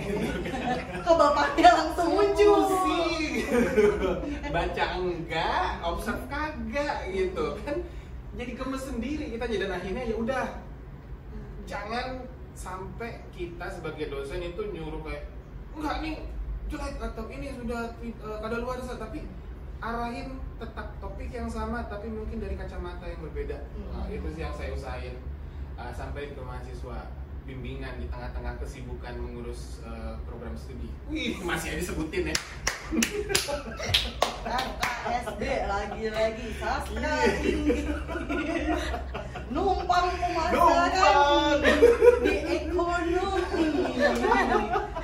Ke 1.05 1.13
bapaknya 1.13 1.71
langsung 1.77 2.17
muncul. 2.17 2.65
sih 2.65 3.45
baca 4.49 4.85
enggak 4.97 5.69
observe 5.85 6.25
kagak 6.33 7.13
gitu 7.13 7.61
kan. 7.61 7.77
Jadi 8.33 8.51
gemes 8.57 8.83
sendiri 8.89 9.25
kita 9.37 9.45
jadi 9.45 9.69
dan 9.69 9.77
akhirnya 9.77 10.03
ya 10.09 10.17
udah. 10.17 10.47
Jangan 11.69 12.25
sampai 12.57 13.21
kita 13.37 13.69
sebagai 13.69 14.09
dosen 14.09 14.41
itu 14.41 14.63
nyuruh 14.73 15.05
kayak 15.05 15.29
enggak 15.77 15.97
nih 16.01 16.15
jelek 16.73 16.97
atau 17.05 17.29
ini 17.29 17.53
sudah 17.53 17.93
uh, 18.25 18.39
kada 18.41 18.57
luar 18.65 18.81
tapi 18.81 19.29
arahin 19.83 20.41
tetap 20.57 20.89
topik 21.05 21.29
yang 21.29 21.51
sama 21.53 21.85
tapi 21.85 22.09
mungkin 22.09 22.41
dari 22.41 22.57
kacamata 22.57 23.05
yang 23.05 23.21
berbeda. 23.29 23.61
Nah, 23.93 24.09
Hmm. 24.09 24.15
itu 24.15 24.29
sih 24.33 24.41
yang 24.41 24.55
saya 24.57 24.73
usahain 24.73 25.21
uh, 25.77 25.93
sampai 25.93 26.33
ke 26.33 26.41
mahasiswa 26.41 27.13
bimbingan 27.43 27.99
di 27.99 28.07
tengah-tengah 28.07 28.55
kesibukan 28.63 29.15
mengurus 29.19 29.83
uh, 29.83 30.19
program 30.27 30.55
studi 30.55 30.89
wih 31.11 31.39
masih 31.43 31.75
aja 31.75 31.79
disebutin 31.83 32.31
ya 32.31 32.37
SD 35.03 35.43
lagi-lagi 35.65 36.47
sastra 36.61 37.17
Numpang. 39.53 40.09
pemasaran 40.17 41.61
di 42.25 42.37
ekonomi. 42.57 43.93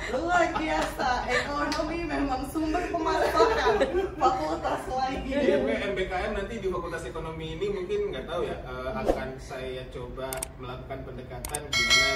Luar 0.09 0.49
biasa, 0.57 1.09
ekonomi 1.29 1.99
memang 2.01 2.41
sumber 2.49 2.83
pemasukan 2.89 3.75
fakultas 4.17 4.83
lagi. 4.89 5.29
Jadi 5.29 5.73
MBKM 5.93 6.31
nanti 6.33 6.53
di 6.57 6.67
Fakultas 6.67 7.03
Ekonomi 7.05 7.53
ini 7.53 7.65
mungkin 7.69 7.99
nggak 8.09 8.25
tahu 8.25 8.41
ya 8.45 8.57
eh, 8.63 8.89
akan 8.95 9.29
saya 9.37 9.85
coba 9.93 10.33
melakukan 10.57 10.99
pendekatan 11.05 11.61
gimana 11.69 12.09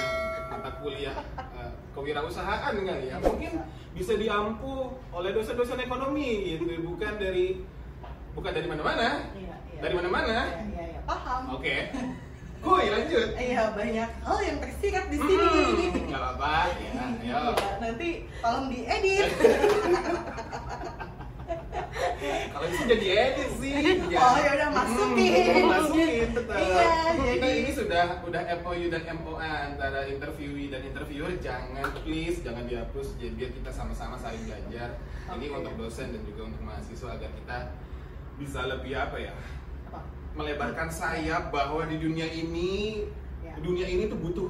mata 0.50 0.70
kuliah 0.78 1.16
eh, 1.38 1.70
kewirausahaan 1.94 2.74
kali 2.74 3.06
ya 3.10 3.16
mungkin 3.22 3.52
bisa 3.94 4.14
diampu 4.14 4.94
oleh 5.10 5.30
dosen-dosen 5.30 5.78
ekonomi 5.78 6.54
gitu 6.54 6.66
bukan 6.82 7.14
dari 7.18 7.62
bukan 8.34 8.50
dari 8.50 8.66
mana-mana 8.66 9.30
Iya, 9.34 9.54
iya. 9.70 9.80
Dari 9.82 9.94
mana-mana? 9.94 10.34
Iya, 10.50 10.62
iya, 10.66 10.84
iya. 10.94 11.00
Paham. 11.06 11.42
oke 11.54 11.76
Kuy 12.64 12.88
lanjut 12.88 13.28
Iya, 13.36 13.76
banyak 13.76 14.08
hal 14.24 14.38
yang 14.40 14.56
tersirat 14.56 15.12
di 15.12 15.18
sini. 15.20 15.44
Hmm, 15.44 16.08
nggak 16.08 16.16
apa-apa 16.16 16.52
ya 16.80 16.92
ayo 16.96 17.12
Iya, 17.20 17.40
nanti 17.84 18.10
tolong 18.40 18.66
diedit. 18.66 19.28
kalau 22.24 22.66
bisa 22.66 22.84
jadi 22.88 23.06
edit 23.28 23.50
sih 23.58 23.72
ya. 24.14 24.18
Oh, 24.18 24.36
ya 24.36 24.50
udah, 24.56 24.68
masukin. 24.72 25.32
Hmm, 25.54 25.68
masukin 25.68 26.28
tetap 26.32 26.56
Iya, 26.56 26.88
kita 27.12 27.44
jadi- 27.44 27.60
ini 27.60 27.70
sudah 27.70 28.04
udah 28.22 28.42
MOU 28.58 28.86
dan 28.88 29.02
MOA 29.14 29.50
antara 29.66 30.00
interviewee 30.06 30.68
dan 30.68 30.80
interviewer 30.82 31.32
jangan 31.38 31.84
please 32.00 32.40
jangan 32.40 32.64
dihapus 32.64 33.14
jadi 33.16 33.32
biar 33.34 33.50
kita 33.52 33.70
sama-sama 33.70 34.16
saling 34.16 34.40
belajar 34.42 34.96
ini 35.30 35.46
Oke. 35.46 35.56
untuk 35.58 35.74
dosen 35.78 36.10
dan 36.10 36.22
juga 36.24 36.42
untuk 36.46 36.62
mahasiswa 36.62 37.08
agar 37.12 37.30
kita 37.30 37.56
bisa 38.34 38.60
lebih 38.64 38.92
apa 38.94 39.16
ya 39.20 39.32
Apa? 39.86 40.00
melebarkan 40.34 40.88
sayap 40.88 41.50
bahwa 41.50 41.84
di 41.84 41.96
dunia 41.98 42.26
ini 42.26 43.04
Ya. 43.40 43.52
dunia 43.60 43.84
ini 43.84 44.08
tuh 44.08 44.16
butuh 44.16 44.48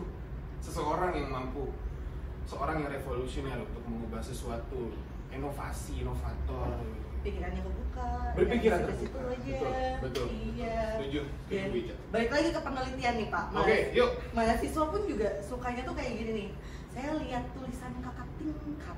seseorang 0.60 1.12
yang 1.12 1.28
mampu 1.28 1.66
seorang 2.44 2.76
yang 2.78 2.90
revolusioner 2.90 3.58
untuk 3.58 3.82
mengubah 3.84 4.20
sesuatu 4.20 4.94
inovasi 5.28 6.00
inovator 6.00 6.78
pikirannya 7.24 7.58
kebuka 7.58 8.06
Berpikiran 8.36 8.78
situ-situ 8.84 9.10
terbuka. 9.10 9.32
aja 9.32 9.56
Betul, 9.56 9.72
betul. 10.02 10.26
iya 10.52 10.78
setuju 11.00 11.20
Dan 11.48 11.68
balik 12.12 12.30
lagi 12.30 12.48
ke 12.52 12.60
penelitian 12.60 13.14
nih 13.16 13.28
pak 13.30 13.44
Oke, 13.54 13.78
yuk. 13.92 14.10
mahasiswa 14.30 14.84
pun 14.84 15.00
juga 15.04 15.28
sukanya 15.40 15.82
tuh 15.82 15.94
kayak 15.96 16.12
gini 16.14 16.30
nih 16.34 16.48
saya 16.92 17.10
lihat 17.16 17.42
tulisan 17.56 17.92
kakak 17.98 18.28
tingkat 18.36 18.96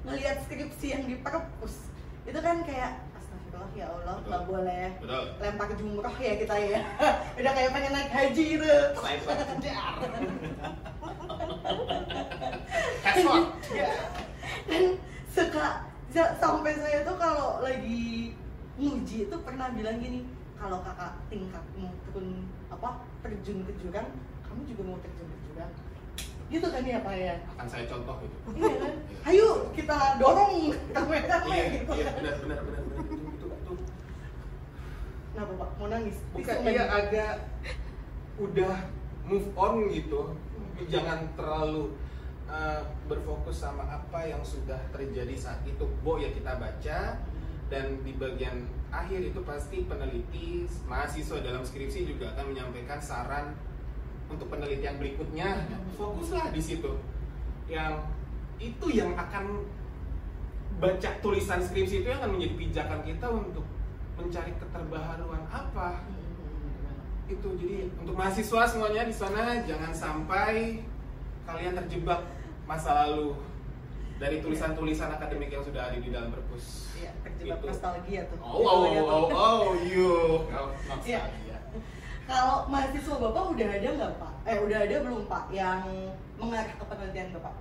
ngelihat 0.00 0.36
skripsi 0.42 0.86
yang 0.88 1.02
di 1.04 1.16
perpus 1.20 1.92
itu 2.24 2.36
kan 2.36 2.56
kayak 2.64 3.04
astagfirullah 3.12 3.70
ya 3.76 3.86
Allah 3.92 4.14
Betul. 4.16 4.26
nggak 4.26 4.42
boleh 4.48 4.86
betul 4.96 5.24
lempar 5.38 5.68
jumroh 5.76 6.16
ya 6.16 6.32
kita 6.40 6.54
ya 6.56 6.80
udah 7.38 7.52
kayak 7.52 7.70
pengen 7.70 7.92
naik 7.92 8.10
haji 8.10 8.44
gitu 8.56 8.72
jedar. 9.60 9.94
Headshot. 13.10 13.44
dan 14.66 14.84
suka 15.26 15.66
sa- 16.08 16.34
sampai 16.36 16.72
saya 16.74 17.02
tuh 17.02 17.16
kalau 17.16 17.58
lagi 17.60 18.34
nguji 18.76 19.26
itu 19.26 19.36
pernah 19.40 19.70
bilang 19.70 19.98
gini 19.98 20.26
kalau 20.54 20.78
kakak 20.80 21.18
tingkatmu 21.26 21.90
turun 22.06 22.46
apa 22.68 22.88
terjun 23.20 23.64
ke 23.64 23.72
jurang 23.76 24.08
kamu 24.42 24.60
juga 24.64 24.82
mau 24.84 24.98
terjun 24.98 25.26
ke 25.26 25.38
jurang. 25.44 25.72
Gitu 26.50 26.66
kan 26.66 26.82
ya 26.82 26.98
pak 27.00 27.14
ya? 27.14 27.34
Akan 27.48 27.66
saya 27.66 27.84
contoh 27.86 28.16
itu 28.20 28.38
iya 28.56 28.72
kan? 28.76 28.92
Ayo 29.26 29.48
kita 29.70 29.98
dorong 30.18 30.54
kamera 30.90 31.36
iya 31.46 31.62
gitu 31.72 31.90
iya 31.94 32.04
kan. 32.06 32.14
benar 32.18 32.34
benar 32.38 32.58
benar 32.60 32.82
benar. 32.82 33.04
Itu 33.06 33.14
itu 33.22 33.46
itu. 33.46 33.72
Kenapa 35.30 35.52
pak? 35.56 35.68
Mau 35.78 35.86
nangis? 35.88 36.16
bukan 36.30 36.56
nggak? 36.60 36.88
agak 36.90 37.32
udah 38.36 38.74
move 39.24 39.48
on 39.54 39.74
gitu. 39.88 40.20
Jangan 40.88 41.28
terlalu 41.36 41.92
uh, 42.50 42.82
berfokus 43.06 43.62
sama 43.62 43.86
apa 43.86 44.26
yang 44.26 44.42
sudah 44.42 44.78
terjadi 44.90 45.38
saat 45.38 45.62
itu. 45.64 45.86
Bo 46.02 46.18
ya 46.18 46.34
kita 46.34 46.58
baca 46.58 47.16
dan 47.70 47.86
di 48.02 48.12
bagian 48.18 48.66
akhir 48.90 49.30
itu 49.30 49.40
pasti 49.46 49.86
peneliti 49.86 50.66
mahasiswa 50.90 51.38
dalam 51.38 51.62
skripsi 51.62 52.10
juga 52.10 52.34
akan 52.34 52.50
menyampaikan 52.50 52.98
saran 52.98 53.54
untuk 54.26 54.50
penelitian 54.50 54.98
berikutnya. 54.98 55.64
Fokuslah 55.94 56.50
di 56.50 56.60
situ. 56.60 56.98
Yang 57.70 58.02
itu 58.58 58.86
yang 58.92 59.14
akan 59.14 59.64
baca 60.82 61.10
tulisan 61.22 61.62
skripsi 61.62 62.02
itu 62.02 62.06
yang 62.10 62.18
akan 62.20 62.34
menjadi 62.34 62.54
pijakan 62.58 63.00
kita 63.06 63.26
untuk 63.30 63.64
mencari 64.18 64.52
keterbaharuan 64.58 65.46
apa. 65.48 66.02
Itu 67.30 67.54
jadi 67.54 67.86
untuk 67.94 68.18
mahasiswa 68.18 68.66
semuanya 68.66 69.06
di 69.06 69.14
sana 69.14 69.62
jangan 69.62 69.94
sampai 69.94 70.82
kalian 71.46 71.78
terjebak 71.78 72.39
masa 72.70 73.02
lalu 73.02 73.34
dari 74.22 74.38
tulisan-tulisan 74.38 75.10
akademik 75.10 75.50
yang 75.50 75.64
sudah 75.66 75.90
ada 75.90 75.98
di 75.98 76.10
dalam 76.14 76.30
perpus 76.30 76.94
Iya, 76.94 77.10
terjebak 77.26 77.66
nostalgia 77.66 78.20
tuh. 78.30 78.38
oh 78.38 78.62
oh 78.62 78.80
Iya, 78.86 79.00
oh 79.02 79.10
oh, 79.10 79.26
oh 79.34 79.74
you 79.82 80.14
oh, 80.46 80.70
Iya. 81.02 81.18
nostalgia. 81.26 81.58
Kalau 82.30 82.70
mahasiswa 82.70 83.16
bapak 83.18 83.44
udah 83.58 83.68
ada 83.74 83.88
nggak 83.90 84.12
pak? 84.22 84.32
Eh 84.46 84.56
udah 84.62 84.78
ada 84.86 84.96
belum 85.02 85.22
pak 85.26 85.44
yang 85.50 85.82
mengarah 86.38 86.74
ke 86.78 86.84
penelitian 86.86 87.34
bapak? 87.34 87.54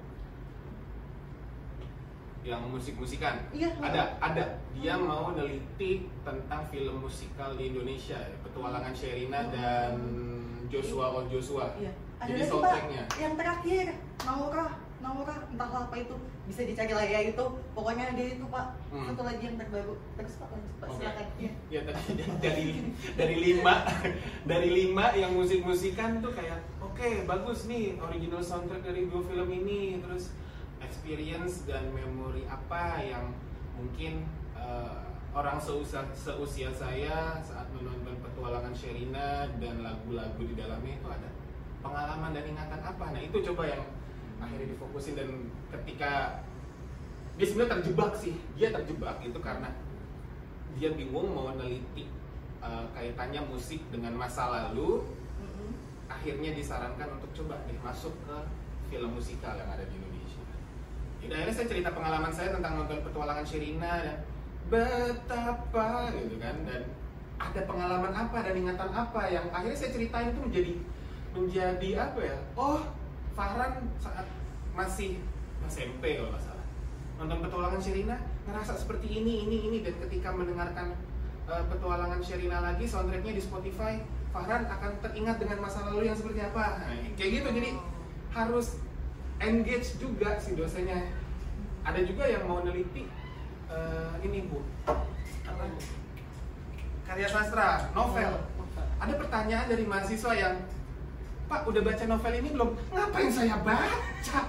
yang 2.40 2.64
musik-musikan 2.72 3.36
Iya. 3.52 3.68
ada 3.84 4.16
ada 4.24 4.44
dia 4.72 4.96
mau 4.96 5.36
neliti 5.36 6.08
tentang 6.24 6.64
film 6.72 7.04
musikal 7.04 7.52
di 7.52 7.76
Indonesia 7.76 8.16
ya, 8.16 8.38
petualangan 8.48 8.96
Sherina 8.96 9.52
dan 9.52 10.00
Joshua 10.72 11.12
on 11.20 11.28
Joshua 11.28 11.68
Iya. 11.76 11.92
Ada 12.20 12.32
jadi 12.32 12.40
lagi 12.40 12.48
pak, 12.48 12.52
soundtracknya 12.52 13.04
yang 13.20 13.34
terakhir 13.36 13.86
Naura, 14.24 14.68
Naura 15.00 15.36
entahlah 15.48 15.88
apa 15.88 15.96
itu 15.96 16.16
bisa 16.48 16.62
dicari 16.68 16.94
lagi 16.94 17.14
ya 17.16 17.22
itu. 17.32 17.46
Pokoknya 17.72 18.12
ada 18.12 18.24
itu 18.24 18.46
pak. 18.52 18.66
Hmm. 18.92 19.06
Satu 19.12 19.22
lagi 19.24 19.44
yang 19.48 19.56
terbaru. 19.56 19.96
Terus 20.20 20.34
pak 20.38 20.48
lanjut 20.52 20.74
pak 20.80 20.88
Oke. 20.88 20.96
silakan. 21.00 21.28
Ya 21.72 21.82
tadi 21.88 22.24
dari 22.44 22.66
dari 23.16 23.36
lima 23.40 23.74
dari 24.52 24.70
lima 24.70 25.06
yang 25.16 25.32
musik-musikan 25.38 26.20
tuh 26.20 26.36
kayak 26.36 26.60
oke 27.00 27.10
bagus 27.24 27.64
nih 27.72 27.96
original 28.04 28.44
soundtrack 28.44 28.84
dari 28.84 29.08
dua 29.08 29.24
film 29.24 29.48
ini 29.48 30.04
terus 30.04 30.36
experience 30.84 31.64
dan 31.64 31.88
memori 31.96 32.44
apa 32.52 33.00
yang 33.00 33.32
mungkin 33.80 34.28
eh, 34.60 35.00
orang 35.32 35.56
seusia 35.62 36.04
seusia 36.12 36.68
saya 36.76 37.40
saat 37.40 37.72
menonton 37.72 38.20
petualangan 38.20 38.76
Sherina 38.76 39.48
dan 39.62 39.80
lagu-lagu 39.86 40.42
di 40.42 40.56
dalamnya 40.58 41.00
itu 41.00 41.08
ada 41.08 41.30
pengalaman 41.80 42.36
dan 42.36 42.44
ingatan 42.50 42.82
apa 42.84 43.06
nah 43.16 43.22
itu 43.24 43.38
coba 43.48 43.64
yang 43.70 43.84
akhirnya 44.40 44.74
difokusin 44.76 45.16
dan 45.20 45.30
ketika 45.78 46.44
dia 47.40 47.46
sebenarnya 47.48 47.80
terjebak 47.80 48.12
sih. 48.20 48.36
Dia 48.60 48.76
terjebak 48.76 49.24
itu 49.24 49.40
karena 49.40 49.72
dia 50.76 50.92
bingung 50.92 51.32
mau 51.32 51.56
neliti 51.56 52.12
uh, 52.60 52.84
kaitannya 52.92 53.48
musik 53.48 53.80
dengan 53.92 54.16
masa 54.20 54.52
lalu. 54.52 55.08
Mm-mm. 55.40 55.72
akhirnya 56.12 56.52
disarankan 56.52 57.16
untuk 57.16 57.32
coba 57.32 57.64
deh 57.64 57.80
masuk 57.80 58.12
ke 58.28 58.36
film 58.92 59.16
musikal 59.16 59.56
yang 59.56 59.72
ada 59.72 59.88
di 59.88 59.96
Indonesia. 59.96 60.44
Jadi 61.24 61.32
akhirnya 61.32 61.56
saya 61.56 61.68
cerita 61.72 61.90
pengalaman 61.96 62.34
saya 62.34 62.50
tentang 62.52 62.84
nonton 62.84 63.00
petualangan 63.08 63.46
Sherina 63.48 64.04
dan 64.04 64.18
betapa 64.68 66.12
gitu 66.14 66.36
kan 66.38 66.56
dan 66.68 66.82
ada 67.40 67.62
pengalaman 67.64 68.12
apa 68.14 68.38
dan 68.44 68.54
ingatan 68.54 68.90
apa 68.92 69.22
yang 69.32 69.48
akhirnya 69.50 69.80
saya 69.80 69.96
ceritain 69.96 70.36
itu 70.36 70.42
menjadi 70.44 70.74
menjadi 71.32 71.90
apa 72.04 72.20
ya? 72.20 72.38
Oh 72.60 72.84
Farhan 73.40 73.88
saat 74.04 74.28
masih 74.76 75.24
SMP 75.64 76.20
kalau 76.20 76.36
nggak 76.36 76.44
salah. 76.44 76.68
Nonton 77.16 77.40
petualangan 77.48 77.80
Sherina 77.80 78.20
ngerasa 78.44 78.76
seperti 78.76 79.08
ini 79.08 79.48
ini 79.48 79.58
ini. 79.72 79.78
Dan 79.80 79.96
ketika 80.04 80.36
mendengarkan 80.36 80.92
uh, 81.48 81.64
petualangan 81.72 82.20
Sherina 82.20 82.60
lagi 82.60 82.84
soundtracknya 82.84 83.40
di 83.40 83.40
Spotify 83.40 84.04
Farhan 84.36 84.68
akan 84.68 84.92
teringat 85.00 85.40
dengan 85.40 85.64
masa 85.64 85.88
lalu 85.88 86.12
yang 86.12 86.20
seperti 86.20 86.44
apa. 86.44 86.84
Nah, 86.84 87.00
kayak 87.16 87.32
gitu. 87.40 87.48
Jadi 87.56 87.70
harus 88.36 88.76
engage 89.40 89.88
juga 90.04 90.36
si 90.36 90.60
dosennya 90.60 91.08
ada 91.88 92.04
juga 92.04 92.28
yang 92.28 92.44
mau 92.44 92.60
neliti 92.60 93.08
eh, 93.72 94.14
ini 94.28 94.52
bu. 94.52 94.60
Apa? 95.48 95.64
Karya 97.08 97.28
sastra 97.32 97.88
novel. 97.96 98.36
Ada 99.00 99.16
pertanyaan 99.16 99.72
dari 99.72 99.88
mahasiswa 99.88 100.36
yang 100.36 100.60
Pak 101.50 101.66
udah 101.66 101.82
baca 101.82 102.04
novel 102.06 102.34
ini 102.38 102.50
belum? 102.54 102.70
Ngapain 102.94 103.30
saya 103.34 103.58
baca? 103.66 104.40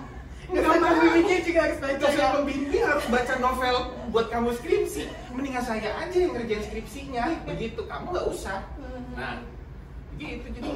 Nggak 0.50 0.66
pembimbingnya 0.66 1.38
juga 1.46 1.60
harus 1.62 1.78
baca 1.78 1.96
Dosen 1.96 2.18
ya. 2.18 2.28
pembimbing 2.34 2.82
harus 2.84 3.06
baca 3.08 3.34
novel 3.40 3.76
buat 4.10 4.26
kamu 4.28 4.50
skripsi. 4.58 5.02
Mendingan 5.32 5.64
saya 5.64 5.90
aja 5.96 6.12
yang 6.12 6.36
ngerjain 6.36 6.60
skripsinya. 6.60 7.24
Begitu 7.48 7.80
kamu 7.88 8.04
nggak 8.12 8.26
usah. 8.28 8.60
Nah 9.16 9.40
gitu 10.20 10.46
jadi. 10.52 10.72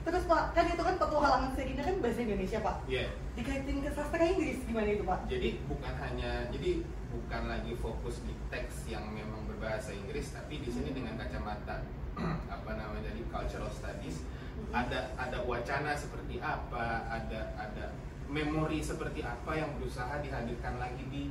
Terus 0.00 0.24
pak, 0.24 0.56
kan 0.56 0.64
itu 0.64 0.80
kan 0.80 0.96
petualangan 0.96 1.52
Serina 1.52 1.84
kan 1.84 1.96
bahasa 2.00 2.20
Indonesia 2.24 2.58
pak. 2.64 2.76
ya 2.88 3.04
Dikaitin 3.36 3.84
ke 3.84 3.90
sastra 3.92 4.24
Inggris 4.24 4.58
gimana 4.64 4.88
itu 4.88 5.04
pak? 5.04 5.20
jadi 5.28 5.60
bukan 5.68 5.92
hanya 6.00 6.48
jadi 6.48 6.70
bukan 7.12 7.42
lagi 7.44 7.72
fokus 7.76 8.16
di 8.24 8.32
teks 8.48 8.88
yang 8.88 9.04
memang 9.12 9.44
berbahasa 9.44 9.92
Inggris 9.92 10.32
tapi 10.32 10.64
di 10.64 10.72
sini 10.72 10.96
dengan 10.96 11.20
kacamata 11.20 11.84
apa 12.56 12.70
namanya 12.80 13.12
dari 13.12 13.22
cultural 13.28 13.68
studies 13.68 14.24
ada 14.70 15.14
ada 15.18 15.38
wacana 15.44 15.92
seperti 15.98 16.38
apa 16.38 17.06
ada 17.10 17.40
ada 17.58 17.84
memori 18.30 18.78
seperti 18.78 19.26
apa 19.26 19.50
yang 19.58 19.74
berusaha 19.78 20.22
dihadirkan 20.22 20.78
lagi 20.78 21.02
di 21.10 21.22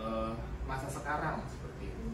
eh, 0.00 0.32
masa 0.64 0.88
sekarang 0.88 1.44
seperti 1.48 1.92
itu 1.92 2.06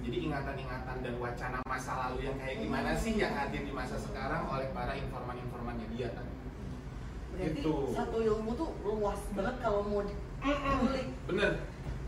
jadi 0.00 0.16
ingatan-ingatan 0.30 0.96
dan 1.02 1.14
wacana 1.18 1.58
masa 1.66 1.92
lalu 2.08 2.30
yang 2.30 2.36
kayak 2.38 2.62
gimana 2.62 2.94
sih 2.94 3.18
yang 3.18 3.34
hadir 3.34 3.62
di 3.66 3.72
masa 3.74 3.98
sekarang 3.98 4.46
oleh 4.48 4.70
para 4.70 4.94
informan-informannya 4.96 5.86
dia 5.92 6.14
tadi 6.14 6.40
Berarti 7.30 7.62
Gitu. 7.62 7.74
satu 7.94 8.18
ilmu 8.20 8.50
tuh 8.58 8.68
luas 8.84 9.20
banget 9.32 9.56
kalau 9.62 9.80
mau 9.86 10.02
dikulik. 10.04 11.08
Bener. 11.30 11.52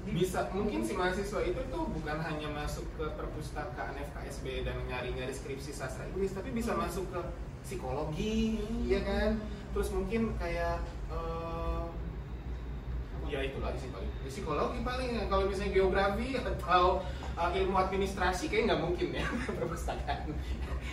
Bisa 0.03 0.51
mungkin 0.51 0.83
si 0.83 0.99
mahasiswa 0.99 1.41
itu 1.47 1.63
tuh 1.71 1.85
bukan 1.95 2.19
hanya 2.19 2.51
masuk 2.51 2.83
ke 2.99 3.07
perpustakaan 3.15 3.95
FKSB 3.95 4.67
dan 4.67 4.75
nyari-nyari 4.91 5.31
skripsi 5.31 5.71
sastra 5.71 6.11
Inggris, 6.11 6.35
tapi 6.35 6.51
bisa 6.51 6.75
masuk 6.75 7.07
ke 7.15 7.21
psikologi, 7.63 8.61
ya 8.85 9.01
kan? 9.03 9.41
Terus 9.73 9.89
mungkin 9.95 10.37
kayak 10.37 10.83
eh, 11.09 11.85
ya 13.33 13.41
itu 13.49 13.59
lagi 13.65 13.79
sih 13.81 13.89
paling 13.89 14.13
Ya, 14.23 14.29
psikologi 14.31 14.79
paling 14.87 15.11
kalau 15.27 15.51
misalnya 15.51 15.73
geografi 15.75 16.37
atau 16.39 17.03
uh, 17.35 17.51
ilmu 17.51 17.75
administrasi 17.75 18.47
kayak 18.53 18.71
nggak 18.71 18.83
mungkin 18.87 19.09
ya 19.19 19.27
perpustakaan 19.59 20.31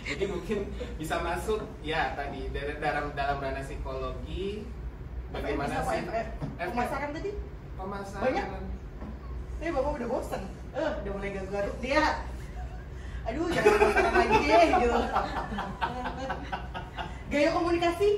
jadi 0.02 0.24
mungkin 0.26 0.58
bisa 0.98 1.20
masuk 1.22 1.62
ya 1.84 2.16
tadi 2.18 2.50
dari 2.50 2.80
dalam 2.82 3.12
dalam 3.14 3.38
ranah 3.38 3.62
psikologi 3.62 4.64
bagaimana 5.30 5.78
sih. 5.86 6.02
Pemasaran 6.58 7.10
tadi? 7.14 7.30
pemasaran 7.78 8.24
Banyak? 8.24 8.46
Eh 9.60 9.70
bapak 9.70 9.90
udah 10.00 10.08
bosen. 10.08 10.42
Eh 10.74 10.90
udah 11.06 11.12
mulai 11.14 11.30
garuk 11.36 11.76
dia. 11.78 12.24
Aduh 13.22 13.46
jangan 13.48 13.74
bosan 13.78 14.04
lagi 14.10 14.38
deh 14.42 14.64
gitu. 14.76 14.98
Gaya 17.28 17.48
komunikasi 17.50 18.08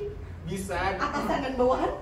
bisa 0.45 0.79
atasan 0.95 1.39
dan 1.43 1.55
bawahan? 1.55 1.93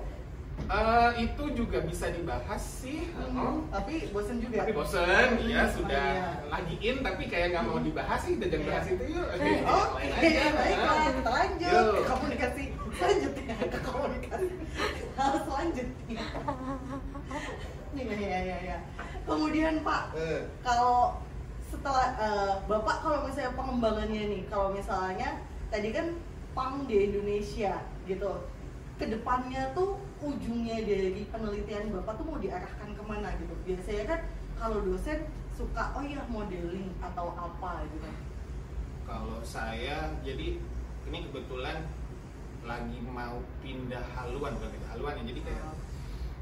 Eh, 0.62 1.10
itu 1.24 1.44
juga 1.56 1.80
bisa 1.80 2.06
dibahas 2.08 2.60
sih 2.60 3.08
Hmm, 3.10 3.66
tapi 3.70 4.06
bosen 4.10 4.38
juga. 4.38 4.60
tapi 4.60 4.70
bosen 4.70 5.28
ya 5.42 5.64
Hmm, 5.64 5.72
sudah 5.72 6.06
iya. 6.06 6.30
lagi 6.46 6.74
in 6.78 7.00
tapi 7.00 7.26
kayak 7.26 7.50
nggak 7.50 7.64
mau 7.64 7.80
dibahas 7.80 8.20
sih 8.20 8.36
udah 8.36 8.46
jangan 8.46 8.60
Iya. 8.60 8.70
bahas 8.70 8.86
itu 8.86 9.04
yuk 9.08 9.26
Eh, 9.32 9.58
Oke, 9.64 10.04
aja. 10.06 10.44
baiklah 10.52 10.96
kita 11.10 11.30
lanjut 11.32 11.72
Yuk. 11.72 11.90
ke 11.90 12.02
komunikasi 12.06 12.62
selanjutnya 12.92 13.54
ke 13.66 13.78
komunikasi 13.80 14.46
hal 15.16 15.32
selanjutnya. 15.40 16.24
Iya 17.90 18.14
iya 18.14 18.38
iya. 18.40 18.56
iya. 18.62 18.78
Kemudian 19.24 19.82
Pak, 19.82 20.14
Eh, 20.14 20.46
kalau 20.62 21.18
setelah 21.70 22.06
eh, 22.18 22.54
Bapak 22.66 23.06
kalau 23.06 23.18
misalnya 23.24 23.54
pengembangannya 23.54 24.22
nih, 24.36 24.42
kalau 24.50 24.74
misalnya 24.74 25.40
tadi 25.70 25.94
kan 25.94 26.18
pang 26.52 26.84
di 26.90 27.08
Indonesia 27.08 27.78
gitu, 28.04 28.30
ke 28.98 29.06
depannya 29.06 29.70
tuh 29.72 29.96
ujungnya 30.20 30.82
dari 30.82 31.24
penelitian 31.30 31.94
Bapak 31.94 32.18
tuh 32.20 32.26
mau 32.26 32.38
diarahkan 32.42 32.90
ke 32.92 33.02
mana 33.06 33.32
gitu? 33.38 33.54
Biasanya 33.64 34.04
kan 34.04 34.20
kalau 34.60 34.82
dosen 34.84 35.24
suka 35.60 35.92
oh 35.92 36.00
ya 36.00 36.24
modeling 36.32 36.88
atau 37.04 37.36
apa 37.36 37.84
gitu. 37.92 38.08
kalau 39.04 39.36
saya 39.44 40.16
jadi 40.24 40.56
ini 41.04 41.18
kebetulan 41.28 41.84
lagi 42.64 42.96
mau 43.04 43.44
pindah 43.60 44.00
haluan 44.16 44.56
bukan 44.56 44.72
pindah 44.72 44.90
haluan 44.96 45.20
ya 45.20 45.24
jadi 45.36 45.40
kayak 45.44 45.68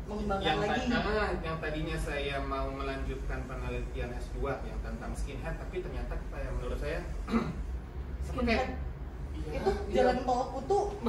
Mengembangkan 0.08 0.40
yang, 0.42 0.58
lagi. 0.58 0.80
tadi- 0.88 0.96
ah, 1.12 1.30
yang 1.38 1.56
tadinya 1.60 1.96
saya 1.98 2.36
mau 2.42 2.66
melanjutkan 2.70 3.44
penelitian 3.44 4.08
S2 4.10 4.40
yang 4.64 4.78
tentang 4.80 5.12
skinhead 5.12 5.54
tapi 5.54 5.76
ternyata 5.78 6.16
kayak 6.26 6.50
menurut 6.50 6.78
saya 6.78 7.00
skinhead? 8.26 8.68
Iya, 9.38 9.54
itu 9.54 9.70
iya. 9.86 9.94
jalan 9.94 10.16
tol 10.24 10.42
kutu? 10.50 10.80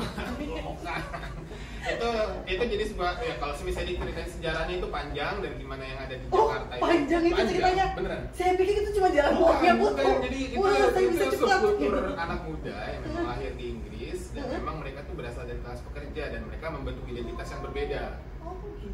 Itu 1.82 2.10
itu 2.46 2.64
jadi 2.68 2.84
sebuah 2.86 3.12
ya 3.18 3.36
kalau 3.38 3.56
misalnya 3.58 3.88
diceritain 3.90 4.30
sejarahnya 4.30 4.76
itu 4.76 4.88
panjang 4.90 5.34
dan 5.40 5.52
gimana 5.56 5.80
yang 5.82 5.98
ada 5.98 6.14
di 6.14 6.26
oh 6.28 6.46
Jakarta 6.46 6.74
itu. 6.76 6.84
panjang 6.84 7.24
itu 7.24 7.42
ceritanya? 7.50 7.86
beneran. 7.96 8.22
Saya 8.30 8.52
pikir 8.54 8.76
itu 8.78 8.92
cuma 8.94 9.08
jalan 9.10 9.32
Bukan, 9.34 9.48
tolnya 9.50 9.74
kutu 9.74 10.04
jadi 10.22 10.40
itu 10.46 10.58
wah 10.60 10.74
itu 10.76 11.00
bisa 11.10 11.26
cepat. 11.26 11.40
subkultur 11.58 11.94
anak 12.14 12.40
muda 12.44 12.76
yang 12.86 13.02
memang 13.02 13.16
Hmm. 13.18 13.30
lahir 13.32 13.52
di 13.56 13.66
Inggris 13.72 14.20
dan 14.30 14.44
Hmm. 14.44 14.54
memang 14.60 14.76
mereka 14.78 15.00
tuh 15.02 15.16
berasal 15.16 15.44
dari 15.46 15.60
kelas 15.60 15.82
pekerja 15.82 16.24
dan 16.30 16.42
mereka 16.46 16.66
membentuk 16.70 17.06
identitas 17.08 17.48
yang 17.50 17.62
berbeda 17.64 18.02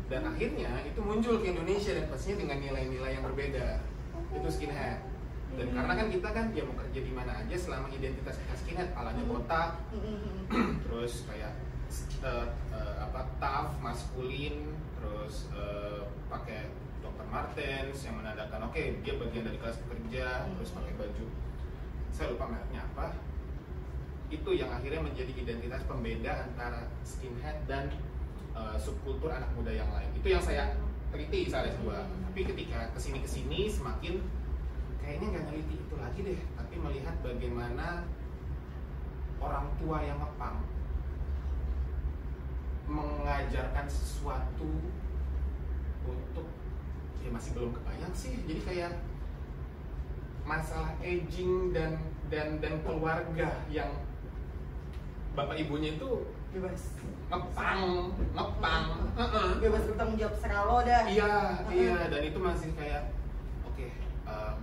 dan 0.05 0.21
akhirnya 0.25 0.69
itu 0.86 0.99
muncul 1.01 1.41
ke 1.41 1.49
Indonesia 1.49 1.91
dan 1.93 2.05
pastinya 2.08 2.38
dengan 2.45 2.58
nilai-nilai 2.62 3.12
yang 3.17 3.25
berbeda 3.25 3.81
itu 4.31 4.49
skinhead 4.49 4.99
dan 5.55 5.71
Hmm. 5.71 5.75
karena 5.79 5.93
kan 5.95 6.08
kita 6.12 6.29
kan 6.36 6.45
ya 6.51 6.63
mau 6.67 6.75
kerja 6.75 6.99
di 6.99 7.13
mana 7.15 7.31
aja 7.39 7.55
selama 7.55 7.88
identitas 7.88 8.36
kita 8.36 8.55
skinhead 8.60 8.89
palanya 8.91 9.23
Hmm. 9.23 9.31
botak 9.31 9.69
Mm-mm. 9.95 10.69
terus 10.84 11.23
kayak 11.25 11.53
eh, 12.21 12.47
eh, 12.75 12.95
apa 12.99 13.21
tough 13.39 13.71
maskulin 13.79 14.75
terus 14.99 15.47
eh, 15.55 16.01
pakai 16.27 16.67
Dr. 16.99 17.27
Martens 17.29 18.03
yang 18.03 18.19
menandakan 18.19 18.67
oke 18.67 18.84
dia 18.99 19.13
bagian 19.15 19.47
dari 19.47 19.58
kelas 19.62 19.77
pekerja 19.86 20.43
Hmm. 20.43 20.60
terus 20.60 20.69
pakai 20.75 20.93
baju 20.99 21.25
saya 22.12 22.31
lupa 22.31 22.45
mereknya 22.47 22.81
apa 22.91 23.15
itu 24.27 24.49
yang 24.51 24.73
akhirnya 24.73 25.05
menjadi 25.05 25.31
identitas 25.38 25.86
pembeda 25.86 26.49
antara 26.51 26.89
skinhead 27.05 27.63
dan 27.69 27.93
eh, 28.55 28.77
subkultur 28.79 29.31
anak 29.31 29.51
muda 29.53 29.71
yang 29.71 29.89
lain. 29.91 30.09
Itu 30.15 30.27
yang 30.31 30.43
saya 30.43 30.79
teliti 31.11 31.47
saya 31.47 31.71
dua. 31.83 32.07
Hmm. 32.07 32.23
tapi 32.31 32.43
ketika 32.51 32.91
ke 32.91 32.99
sini 32.99 33.23
ke 33.23 33.29
sini 33.31 33.71
semakin 33.71 34.19
kayaknya 34.99 35.27
nggak 35.31 35.43
neliti 35.51 35.75
itu 35.79 35.95
lagi 35.95 36.19
deh. 36.23 36.39
Tapi 36.55 36.75
melihat 36.79 37.15
bagaimana 37.23 38.03
orang 39.39 39.67
tua 39.79 39.97
yang 40.03 40.19
ngepang 40.19 40.57
mengajarkan 42.85 43.85
sesuatu 43.89 44.69
untuk 46.05 46.47
ya 47.25 47.29
masih 47.33 47.51
belum 47.57 47.71
kebayang 47.73 48.13
sih. 48.13 48.35
Jadi 48.45 48.61
kayak 48.61 48.93
masalah 50.45 50.93
aging 51.01 51.73
dan 51.73 51.97
dan 52.29 52.61
dan 52.61 52.77
keluarga 52.85 53.49
yang 53.73 53.89
bapak 55.33 55.57
ibunya 55.57 55.97
itu 55.97 56.25
bebas 56.55 56.81
ngepang 57.25 57.81
ngepang 58.31 58.83
Heeh. 59.15 59.47
bebas 59.59 59.83
bertanggung 59.87 60.17
jawab 60.19 60.35
seralo 60.39 60.77
dah 60.81 61.03
Iya, 61.03 61.33
Heeh. 61.67 61.75
iya, 61.75 61.97
dan 62.07 62.21
itu 62.21 62.39
masih 62.39 62.69
kayak 62.75 63.11
oke, 63.63 63.87
em, 64.27 64.55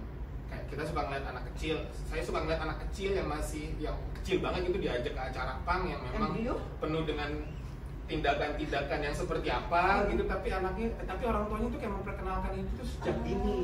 kayak 0.48 0.64
kita 0.68 0.83
suka 0.85 1.00
ngeliat 1.05 1.24
anak 1.26 1.44
kecil. 1.52 1.76
Saya 2.09 2.22
suka 2.22 2.38
ngeliat 2.44 2.61
anak 2.61 2.78
kecil 2.88 3.11
yang 3.12 3.28
masih 3.28 3.72
yang 3.76 3.96
kecil 4.20 4.40
banget 4.40 4.70
gitu 4.70 4.78
diajak 4.78 5.12
ke 5.12 5.22
acara 5.22 5.61
pang 5.64 5.85
yang 5.85 6.00
memang 6.05 6.33
Embryo? 6.33 6.55
penuh 6.78 7.02
dengan 7.05 7.31
tindakan-tindakan 8.07 8.98
yang 9.00 9.14
seperti 9.16 9.48
apa 9.48 10.05
gitu, 10.07 10.28
tapi 10.28 10.48
anaknya, 10.52 10.88
eh, 10.96 11.07
tapi 11.09 11.22
orang 11.24 11.48
tuanya 11.48 11.68
tuh 11.72 11.81
kayak 11.81 11.94
memperkenalkan 11.96 12.52
itu 12.57 12.70
tuh 12.76 12.87
sejak 12.88 13.16
dini. 13.24 13.59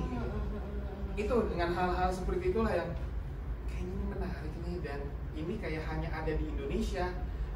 Itu 1.15 1.37
dengan 1.53 1.71
hal-hal 1.75 2.09
seperti 2.09 2.51
itulah 2.51 2.73
yang 2.73 2.89
kayaknya 3.69 3.93
ini 3.93 4.05
menarik 4.09 4.55
nih 4.65 4.77
dan 4.81 5.01
ini 5.35 5.55
kayak 5.61 5.85
hanya 5.87 6.09
ada 6.13 6.33
di 6.33 6.45
Indonesia. 6.45 7.07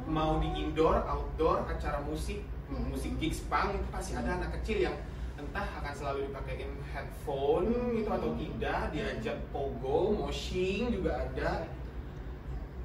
Mau 0.08 0.42
di 0.42 0.48
indoor, 0.56 1.02
outdoor, 1.06 1.66
acara 1.66 2.02
musik, 2.02 2.42
Hmm. 2.72 2.88
musik 2.88 3.12
gigs 3.20 3.44
punk 3.46 3.76
itu 3.76 3.86
pasti 3.92 4.16
ada 4.16 4.40
anak 4.40 4.56
kecil 4.60 4.80
yang 4.80 4.96
entah 5.36 5.68
akan 5.76 5.92
selalu 5.92 6.32
dipakein 6.32 6.72
headphone 6.88 7.68
gitu 7.92 8.08
atau 8.08 8.32
tidak 8.32 8.80
diajak 8.96 9.36
pogo 9.52 10.16
moshing 10.16 10.88
juga 10.88 11.20
ada 11.20 11.68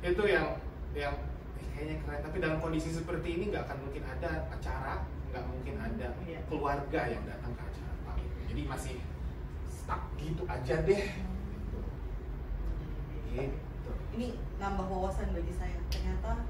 itu 0.03 0.23
yang 0.27 0.59
yang 0.91 1.15
kayaknya 1.71 1.95
keren 2.03 2.19
tapi 2.19 2.37
dalam 2.43 2.59
kondisi 2.59 2.91
seperti 2.91 3.39
ini 3.39 3.43
nggak 3.47 3.63
akan 3.69 3.77
mungkin 3.79 4.03
ada 4.11 4.31
acara 4.51 5.07
nggak 5.31 5.43
mungkin 5.47 5.75
ada 5.79 6.07
Iya. 6.27 6.39
keluarga 6.51 7.01
yang 7.07 7.23
datang 7.23 7.55
ke 7.55 7.61
acara 7.63 7.93
punk 8.03 8.19
jadi 8.51 8.61
masih 8.67 8.95
stuck 9.71 10.03
gitu 10.19 10.43
aja 10.51 10.75
deh 10.83 11.03
gitu. 11.15 11.79
Gitu. 13.31 13.91
ini 14.19 14.27
nambah 14.59 14.83
wawasan 14.83 15.31
bagi 15.31 15.53
saya 15.55 15.79
ternyata. 15.87 16.43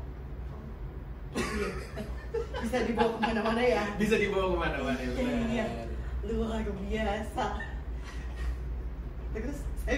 Bisa 2.57 2.77
dibawa 2.83 3.09
ke 3.09 3.19
mana-mana 3.21 3.61
ya? 3.61 3.83
Bisa 3.95 4.15
dibawa 4.15 4.45
ke 4.47 4.57
mana-mana 4.57 4.99
Iya. 4.99 5.13
benar. 5.15 5.87
luar 6.27 6.59
biasa. 6.83 7.45
Terus 9.31 9.57
saya 9.79 9.97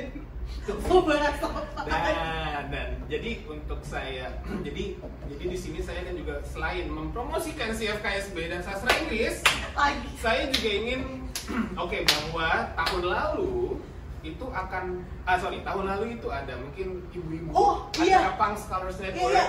mau 0.86 1.02
bahas 1.02 1.42
apa? 1.42 1.62
Nah, 1.82 2.62
dan 2.70 2.88
jadi 3.10 3.32
untuk 3.48 3.82
saya, 3.82 4.38
jadi 4.66 4.84
jadi 5.26 5.44
di 5.48 5.58
sini 5.58 5.80
saya 5.82 6.06
kan 6.06 6.14
juga 6.14 6.38
selain 6.46 6.86
mempromosikan 6.86 7.74
CFKSB 7.74 8.38
dan 8.46 8.62
sastra 8.62 8.94
Inggris, 9.00 9.42
lagi. 9.74 10.10
saya 10.22 10.54
juga 10.54 10.70
ingin, 10.70 11.02
oke 11.82 11.98
bahwa 11.98 12.50
tahun 12.78 13.04
lalu 13.10 13.82
itu 14.22 14.46
akan, 14.46 15.02
ah 15.24 15.40
sorry 15.40 15.64
tahun 15.64 15.88
lalu 15.88 16.20
itu 16.20 16.28
ada 16.28 16.54
mungkin 16.60 17.08
ibu-ibu 17.10 17.50
Oh, 17.50 17.88
iya. 17.98 18.22
acara 18.22 18.36
Punk 18.38 18.56
Scholars 18.60 19.00
iya 19.00 19.06
Network, 19.10 19.34
iya 19.34 19.46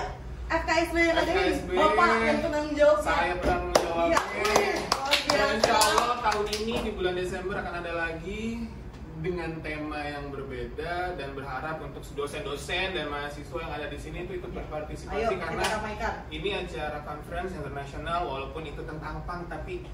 FKSB 0.51 0.95
yang 0.99 1.15
ada 1.15 1.31
ini 1.31 1.43
FKSB. 1.47 1.69
bapak 1.79 2.09
yang 2.27 2.39
penanggung 2.43 2.75
jawab 2.75 2.99
saya 2.99 3.33
Dan 3.39 3.61
biasa. 3.71 5.43
insya 5.55 5.75
Allah 5.79 6.17
tahun 6.27 6.47
ini 6.59 6.73
di 6.83 6.91
bulan 6.91 7.15
Desember 7.15 7.55
akan 7.55 7.73
ada 7.79 7.91
lagi 7.95 8.67
dengan 9.21 9.63
tema 9.63 10.01
yang 10.01 10.27
berbeda 10.33 11.15
dan 11.15 11.29
berharap 11.37 11.79
untuk 11.79 12.03
dosen-dosen 12.17 12.97
dan 12.97 13.07
mahasiswa 13.07 13.57
yang 13.63 13.71
ada 13.71 13.87
di 13.87 13.95
sini 13.95 14.25
itu 14.27 14.43
ikut 14.43 14.51
berpartisipasi 14.51 15.29
ayo 15.29 15.39
karena 15.39 15.63
ini 16.33 16.49
acara 16.57 16.99
conference 17.05 17.53
internasional 17.55 18.27
walaupun 18.27 18.65
itu 18.65 18.81
tentang 18.83 19.23
punk 19.23 19.47
tapi 19.47 19.85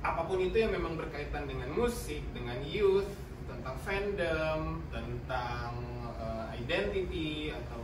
apa 0.00 0.26
pun 0.26 0.42
itu 0.42 0.58
yang 0.58 0.72
memang 0.74 0.98
berkaitan 0.98 1.50
dengan 1.50 1.70
musik, 1.74 2.22
dengan 2.30 2.56
youth, 2.62 3.10
tentang 3.50 3.74
fandom, 3.82 4.80
tentang 4.94 5.70
uh, 6.18 6.46
identity 6.54 7.50
atau 7.50 7.82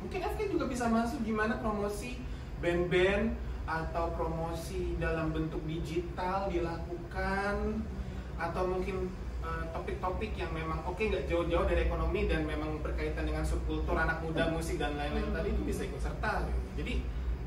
mungkin 0.00 0.20
FK 0.22 0.40
juga 0.52 0.64
bisa 0.68 0.86
masuk 0.86 1.24
gimana 1.24 1.56
promosi 1.58 2.20
band-band 2.60 3.36
atau 3.66 4.14
promosi 4.14 4.94
dalam 5.02 5.34
bentuk 5.34 5.58
digital 5.66 6.46
dilakukan 6.46 7.82
atau 8.38 8.62
mungkin 8.68 9.10
uh, 9.42 9.64
topik-topik 9.74 10.38
yang 10.38 10.52
memang 10.54 10.84
oke 10.86 11.00
nggak 11.00 11.26
jauh-jauh 11.26 11.66
dari 11.66 11.88
ekonomi 11.88 12.30
dan 12.30 12.46
memang 12.46 12.78
berkaitan 12.84 13.26
dengan 13.26 13.42
subkultur 13.42 13.98
anak 13.98 14.22
muda 14.22 14.52
musik 14.54 14.78
dan 14.78 14.94
lain-lain 14.94 15.34
tadi 15.34 15.50
itu 15.50 15.62
bisa 15.66 15.82
ikut 15.82 15.98
serta 15.98 16.46
gitu. 16.46 16.60
jadi 16.78 16.94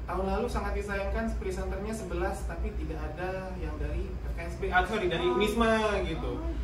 tahun 0.10 0.26
lalu 0.26 0.48
sangat 0.50 0.74
disayangkan 0.74 1.38
presenternya 1.38 1.94
11 1.94 2.50
tapi 2.50 2.68
tidak 2.82 3.00
ada 3.14 3.54
yang 3.62 3.78
dari 3.78 4.10
FKSB 4.34 4.62
ah 4.74 4.84
sorry 4.84 5.08
dari 5.08 5.24
Unisma 5.24 6.02
gitu 6.04 6.42
Oh, 6.42 6.42
gitu. 6.42 6.60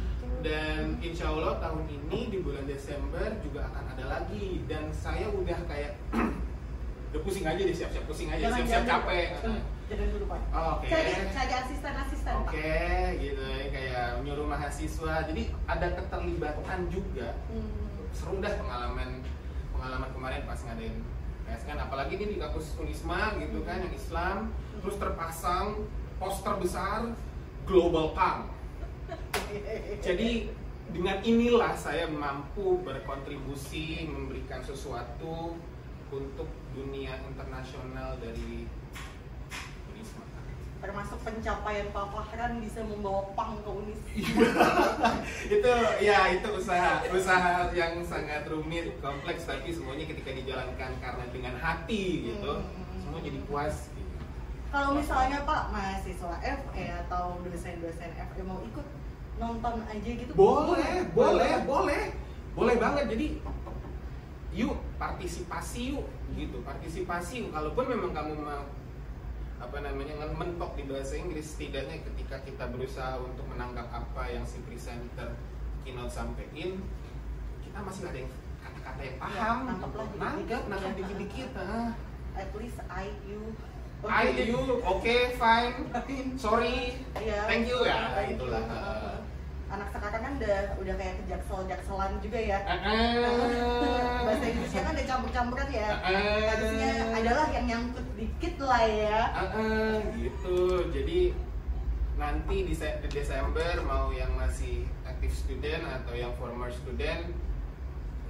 Dan 0.46 1.02
insya 1.02 1.34
Allah 1.34 1.58
tahun 1.58 1.90
ini 1.90 2.30
di 2.30 2.38
bulan 2.46 2.70
Desember 2.70 3.34
juga 3.42 3.66
akan 3.74 3.98
ada 3.98 4.06
lagi 4.06 4.62
dan 4.70 4.94
saya 4.94 5.26
udah 5.34 5.58
kayak 5.66 5.98
udah 7.10 7.22
pusing 7.26 7.50
aja 7.50 7.58
deh 7.58 7.74
siap-siap 7.74 8.06
pusing 8.06 8.30
aja 8.30 8.54
siap-siap 8.54 8.86
capek. 8.86 9.42
Hmm, 9.42 9.62
jangan 9.90 10.08
dulu 10.14 10.26
pak 10.30 10.42
Oke. 10.54 10.88
cari 10.94 11.12
cari 11.34 11.54
asisten 11.66 11.94
asisten 11.98 12.36
pak 12.46 12.52
Oke, 12.54 12.86
gitu 13.18 13.42
ya, 13.42 13.66
kayak 13.74 14.06
nyuruh 14.22 14.46
mahasiswa. 14.46 15.14
Jadi 15.26 15.42
ada 15.66 15.88
keterlibatan 15.98 16.80
juga. 16.94 17.34
Hmm. 17.50 17.90
Seru 18.14 18.38
dah 18.38 18.54
pengalaman 18.54 19.26
pengalaman 19.74 20.10
kemarin 20.14 20.42
pas 20.46 20.62
ngadain 20.62 20.96
PSN. 21.50 21.78
Apalagi 21.82 22.22
ini 22.22 22.26
di 22.34 22.38
kampus 22.38 22.78
Unisma 22.78 23.34
gitu 23.42 23.66
kan, 23.66 23.82
yang 23.82 23.96
Islam. 23.98 24.38
Terus 24.86 24.96
terpasang 25.02 25.90
poster 26.22 26.54
besar 26.62 27.18
Global 27.66 28.14
Punk. 28.14 28.55
Jadi 30.00 30.50
dengan 30.88 31.18
inilah 31.22 31.74
saya 31.74 32.06
mampu 32.06 32.80
berkontribusi 32.82 34.06
memberikan 34.06 34.62
sesuatu 34.62 35.58
untuk 36.08 36.46
dunia 36.72 37.18
internasional 37.26 38.16
dari 38.18 38.70
Unisma. 39.90 40.24
termasuk 40.78 41.18
pencapaian 41.26 41.90
Pak 41.90 42.06
Fahran 42.14 42.62
bisa 42.62 42.86
membawa 42.86 43.26
pang 43.34 43.58
ke 43.58 43.72
Unis 43.74 44.00
itu 45.56 45.72
ya 46.00 46.30
itu 46.30 46.48
usaha 46.54 47.02
usaha 47.10 47.74
yang 47.74 47.98
sangat 48.06 48.46
rumit 48.46 48.94
kompleks 49.02 49.50
tapi 49.50 49.74
semuanya 49.74 50.06
ketika 50.06 50.30
dijalankan 50.30 50.92
karena 51.02 51.26
dengan 51.34 51.56
hati 51.58 52.30
gitu 52.30 52.54
Hmm. 52.62 53.02
semua 53.02 53.20
jadi 53.20 53.40
puas 53.50 53.76
gitu. 53.92 54.14
kalau 54.70 54.94
misalnya 54.94 55.42
Pak 55.42 55.74
mahasiswa 55.74 56.36
FE 56.40 56.86
atau 57.08 57.42
dosen-dosen 57.42 58.12
FE 58.14 58.42
mau 58.46 58.62
ikut 58.62 58.86
nonton 59.36 59.76
aja 59.86 60.10
gitu. 60.16 60.32
Boleh 60.34 61.08
boleh. 61.12 61.54
boleh 61.68 62.04
boleh. 62.56 62.76
banget. 62.80 63.06
Jadi 63.12 63.28
yuk 64.56 64.76
partisipasi 64.96 65.96
yuk 65.96 66.08
gitu. 66.36 66.58
Partisipasi 66.64 67.34
yuk. 67.44 67.50
kalaupun 67.52 67.86
memang 67.92 68.12
kamu 68.16 68.34
mau 68.40 68.64
apa 69.56 69.78
namanya 69.82 70.28
mentok 70.36 70.76
di 70.76 70.84
bahasa 70.86 71.16
Inggris 71.16 71.56
setidaknya 71.56 72.04
ketika 72.12 72.44
kita 72.44 72.68
berusaha 72.70 73.18
untuk 73.18 73.48
menangkap 73.48 73.88
apa 73.88 74.24
yang 74.28 74.44
si 74.44 74.60
presenter 74.68 75.32
keynote 75.82 76.12
sampaikan 76.12 76.76
kita 77.64 77.80
masih 77.82 78.04
ada 78.06 78.20
yang 78.20 78.30
kata 78.30 78.46
kata-kata 78.62 79.02
yang 79.02 79.18
paham 79.18 79.32
Iya, 79.32 79.48
lah 79.48 79.76
dikit-dikit. 79.80 80.20
nangkep 80.20 80.62
nangkep 80.70 80.92
Iya. 80.92 80.98
dikit-dikit 81.00 81.50
ah. 81.56 81.90
at 82.36 82.52
least 82.60 82.80
I 82.92 83.08
you. 83.26 83.42
I 84.06 84.26
you. 84.38 84.62
Oke 84.86 85.34
fine. 85.40 85.74
Sorry. 86.38 87.00
Iya. 87.16 87.40
thank 87.50 87.66
you 87.66 87.80
ya. 87.88 88.12
Thank 88.14 88.38
itulah 88.38 88.64
ah. 88.70 89.05
Anak 89.66 89.88
sekarang 89.90 90.22
kan 90.22 90.34
udah 90.38 90.58
udah 90.78 90.96
kayak 90.96 91.16
kejaksel 91.26 91.60
jakselan 91.66 92.12
juga 92.22 92.40
ya. 92.40 92.60
Ah, 92.64 92.78
ah. 92.86 94.20
bahasa 94.30 94.46
Inggrisnya 94.46 94.82
kan 94.82 94.94
ada 94.94 95.04
campur-campuran 95.04 95.70
ya. 95.74 95.90
Ah, 95.90 96.40
harusnya 96.54 96.92
adalah 97.12 97.46
yang 97.50 97.66
nyangkut 97.66 98.06
dikit 98.14 98.56
lah 98.62 98.84
ya. 98.86 99.20
Gitu. 100.14 100.60
Jadi 100.94 101.20
nanti 102.16 102.58
di 102.64 102.74
se- 102.74 102.98
di 103.04 103.10
Desember 103.12 103.74
mau 103.84 104.14
yang 104.14 104.32
masih 104.38 104.88
active 105.04 105.34
student 105.34 105.84
atau 105.84 106.14
yang 106.16 106.32
former 106.40 106.72
student 106.72 107.28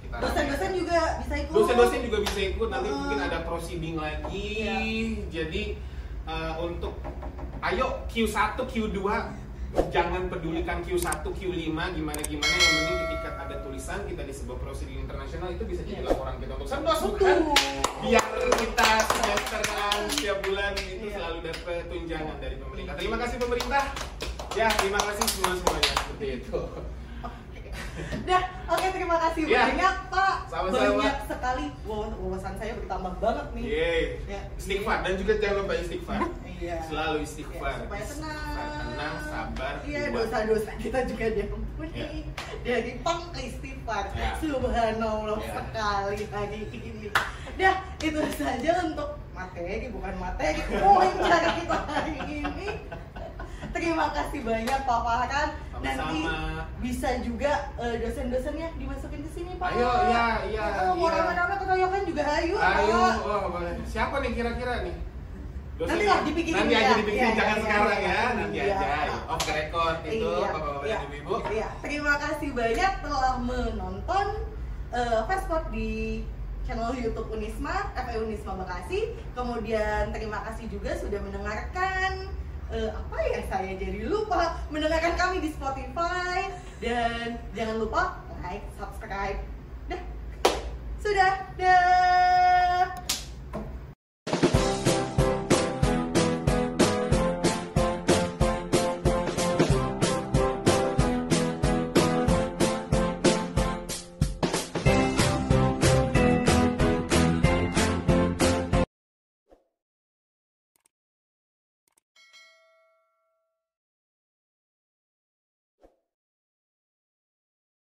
kita 0.02 0.16
dosen-dosen 0.18 0.70
juga 0.74 1.00
bisa 1.22 1.34
ikut. 1.38 1.52
Dosen-dosen 1.54 2.00
juga 2.02 2.18
bisa 2.24 2.40
ikut. 2.48 2.68
Nanti 2.72 2.88
mungkin 2.88 3.20
ada 3.20 3.38
proceeding 3.44 3.96
lagi. 4.00 4.46
Iya. 4.64 4.76
jadi 5.30 5.62
eh, 6.26 6.54
untuk 6.58 6.96
ayo 7.62 8.02
Q1 8.08 8.56
Q2 8.58 8.98
jangan 9.86 10.22
pedulikan 10.26 10.80
Q1 10.80 11.04
Q5 11.22 11.68
gimana 11.68 12.20
gimana 12.20 12.54
yang 12.54 12.74
penting 12.74 12.96
ketika 13.06 13.28
ada 13.38 13.56
tulisan 13.60 14.00
kita 14.04 14.22
di 14.22 14.32
sebuah 14.32 14.58
proceeding 14.58 15.00
internasional 15.00 15.48
itu 15.48 15.64
bisa 15.64 15.82
jadi 15.82 16.00
Iya. 16.00 16.08
laporan 16.08 16.36
kita 16.36 16.52
untuk 16.54 16.68
sendos 16.68 16.98
Betul. 16.98 17.12
bukan 17.12 17.38
biar 18.02 18.26
kita 18.56 18.90
semesteran 19.04 19.98
setiap 20.08 20.38
bulan 20.42 20.72
itu 20.76 21.04
Iya. 21.06 21.14
selalu 21.14 21.38
dapat 21.44 21.82
tunjangan 21.86 22.36
dari 22.38 22.56
pemerintah 22.56 22.94
terima 22.96 23.16
kasih 23.18 23.36
pemerintah 23.38 23.82
ya 24.52 24.68
terima 24.74 25.00
kasih 25.02 25.24
semua 25.28 25.52
semuanya 25.54 25.92
seperti 25.94 26.26
itu 26.38 26.58
Dah, 28.22 28.42
oke 28.68 28.86
terima 28.92 29.16
kasih 29.18 29.42
Ya. 29.48 29.72
banyak 29.72 29.94
Pak. 30.12 30.34
Sama-sama. 30.46 31.00
Banyak 31.00 31.16
sekali. 31.24 31.66
Wawasan 31.86 32.54
saya 32.56 32.72
bertambah 32.76 33.12
banget 33.18 33.46
nih. 33.52 33.64
Yeay. 33.64 34.02
Ya. 34.28 34.40
Istighfar 34.54 34.98
dan 35.00 35.12
juga 35.16 35.32
jangan 35.40 35.56
lupa 35.64 35.74
istighfar. 35.76 36.18
Iya. 36.56 36.76
Selalu 36.84 37.16
istighfar. 37.22 37.72
Ya, 37.72 37.82
supaya 37.84 38.04
tenang. 38.04 38.40
Tenang, 38.86 39.14
sabar. 39.24 39.74
Iya, 39.82 40.02
dosa-dosa 40.10 40.70
kita 40.76 40.98
juga 41.04 41.26
diampuni. 41.32 41.92
Ya. 41.96 42.08
Dari 42.62 42.92
pang 43.00 43.22
ke 43.32 43.40
istighfar. 43.44 44.04
Ya. 44.12 44.30
Subhanallah 44.40 45.38
Ya. 45.40 45.52
sekali 45.56 46.22
hari 46.28 46.60
ini. 46.72 47.08
Dah, 47.56 47.76
itu 47.96 48.20
saja 48.36 48.72
untuk 48.84 49.08
materi 49.32 49.88
bukan 49.88 50.14
materi 50.16 50.60
poin 50.68 51.12
cara 51.16 51.48
kita 51.56 51.78
hari 51.86 52.16
ini. 52.44 52.68
Terima 53.72 54.08
kasih 54.08 54.40
banyak 54.40 54.80
Pak 54.84 55.00
Farhan. 55.04 55.48
Nanti 55.78 56.20
bisa 56.78 57.08
juga 57.20 57.52
eh, 57.76 57.96
dosen-dosennya 57.98 58.68
dimasukin 58.76 59.20
ke 59.20 59.30
sini 59.30 59.52
Pak. 59.56 59.68
Ayo, 59.70 59.90
iya, 60.06 60.26
iya, 60.46 60.64
Oh, 60.84 60.94
mau 60.94 61.08
iya. 61.08 61.18
rame-rame 61.18 61.54
keroyokan 61.56 62.02
juga 62.04 62.22
ayo. 62.36 62.56
Ayo, 62.56 63.00
oh, 63.22 63.40
boleh. 63.50 63.74
Siapa 63.84 64.20
nih 64.20 64.32
kira-kira 64.32 64.74
nih? 64.82 64.96
Nanti 65.76 66.04
lah 66.04 66.24
dipikirin 66.24 66.56
Nanti 66.56 66.72
ya. 66.72 66.80
aja 66.80 66.92
dipikirin, 66.96 67.20
Iya, 67.26 67.36
jangan 67.36 67.52
iya, 67.52 67.62
sekarang 67.62 67.84
iya, 67.86 68.00
ya. 68.00 68.08
iya. 68.08 68.26
Nanti 68.32 68.56
Iya. 68.56 68.76
aja. 68.80 69.16
Off 69.26 69.40
the 69.44 69.52
record 69.52 69.96
itu, 70.00 70.16
Iya, 70.16 70.38
bapak-bapak 70.48 70.82
iya, 70.82 70.96
dan 70.96 71.04
ibu-ibu. 71.06 71.34
iya. 71.52 71.68
Terima 71.84 72.14
kasih 72.16 72.48
banyak 72.50 72.92
telah 73.02 73.34
menonton 73.38 74.26
uh, 74.88 75.20
Fastpod 75.24 75.64
di 75.68 76.24
channel 76.64 76.96
YouTube 76.96 77.28
Unisma, 77.28 77.92
FE 77.92 78.14
Unisma 78.18 78.52
Bekasi. 78.56 79.00
Kemudian 79.36 80.02
terima 80.10 80.38
kasih 80.42 80.64
juga 80.66 80.96
sudah 80.96 81.20
mendengarkan 81.20 82.32
eh, 82.72 82.90
apa 82.90 83.16
ya 83.30 83.40
saya 83.46 83.72
jadi 83.78 84.06
lupa 84.06 84.58
mendengarkan 84.72 85.14
kami 85.14 85.36
di 85.42 85.50
Spotify 85.54 86.50
dan 86.82 87.38
jangan 87.54 87.76
lupa 87.80 88.26
like, 88.46 88.66
subscribe. 88.78 89.38
Dah. 89.90 90.02
Sudah. 91.02 91.32
Dah. 91.58 92.25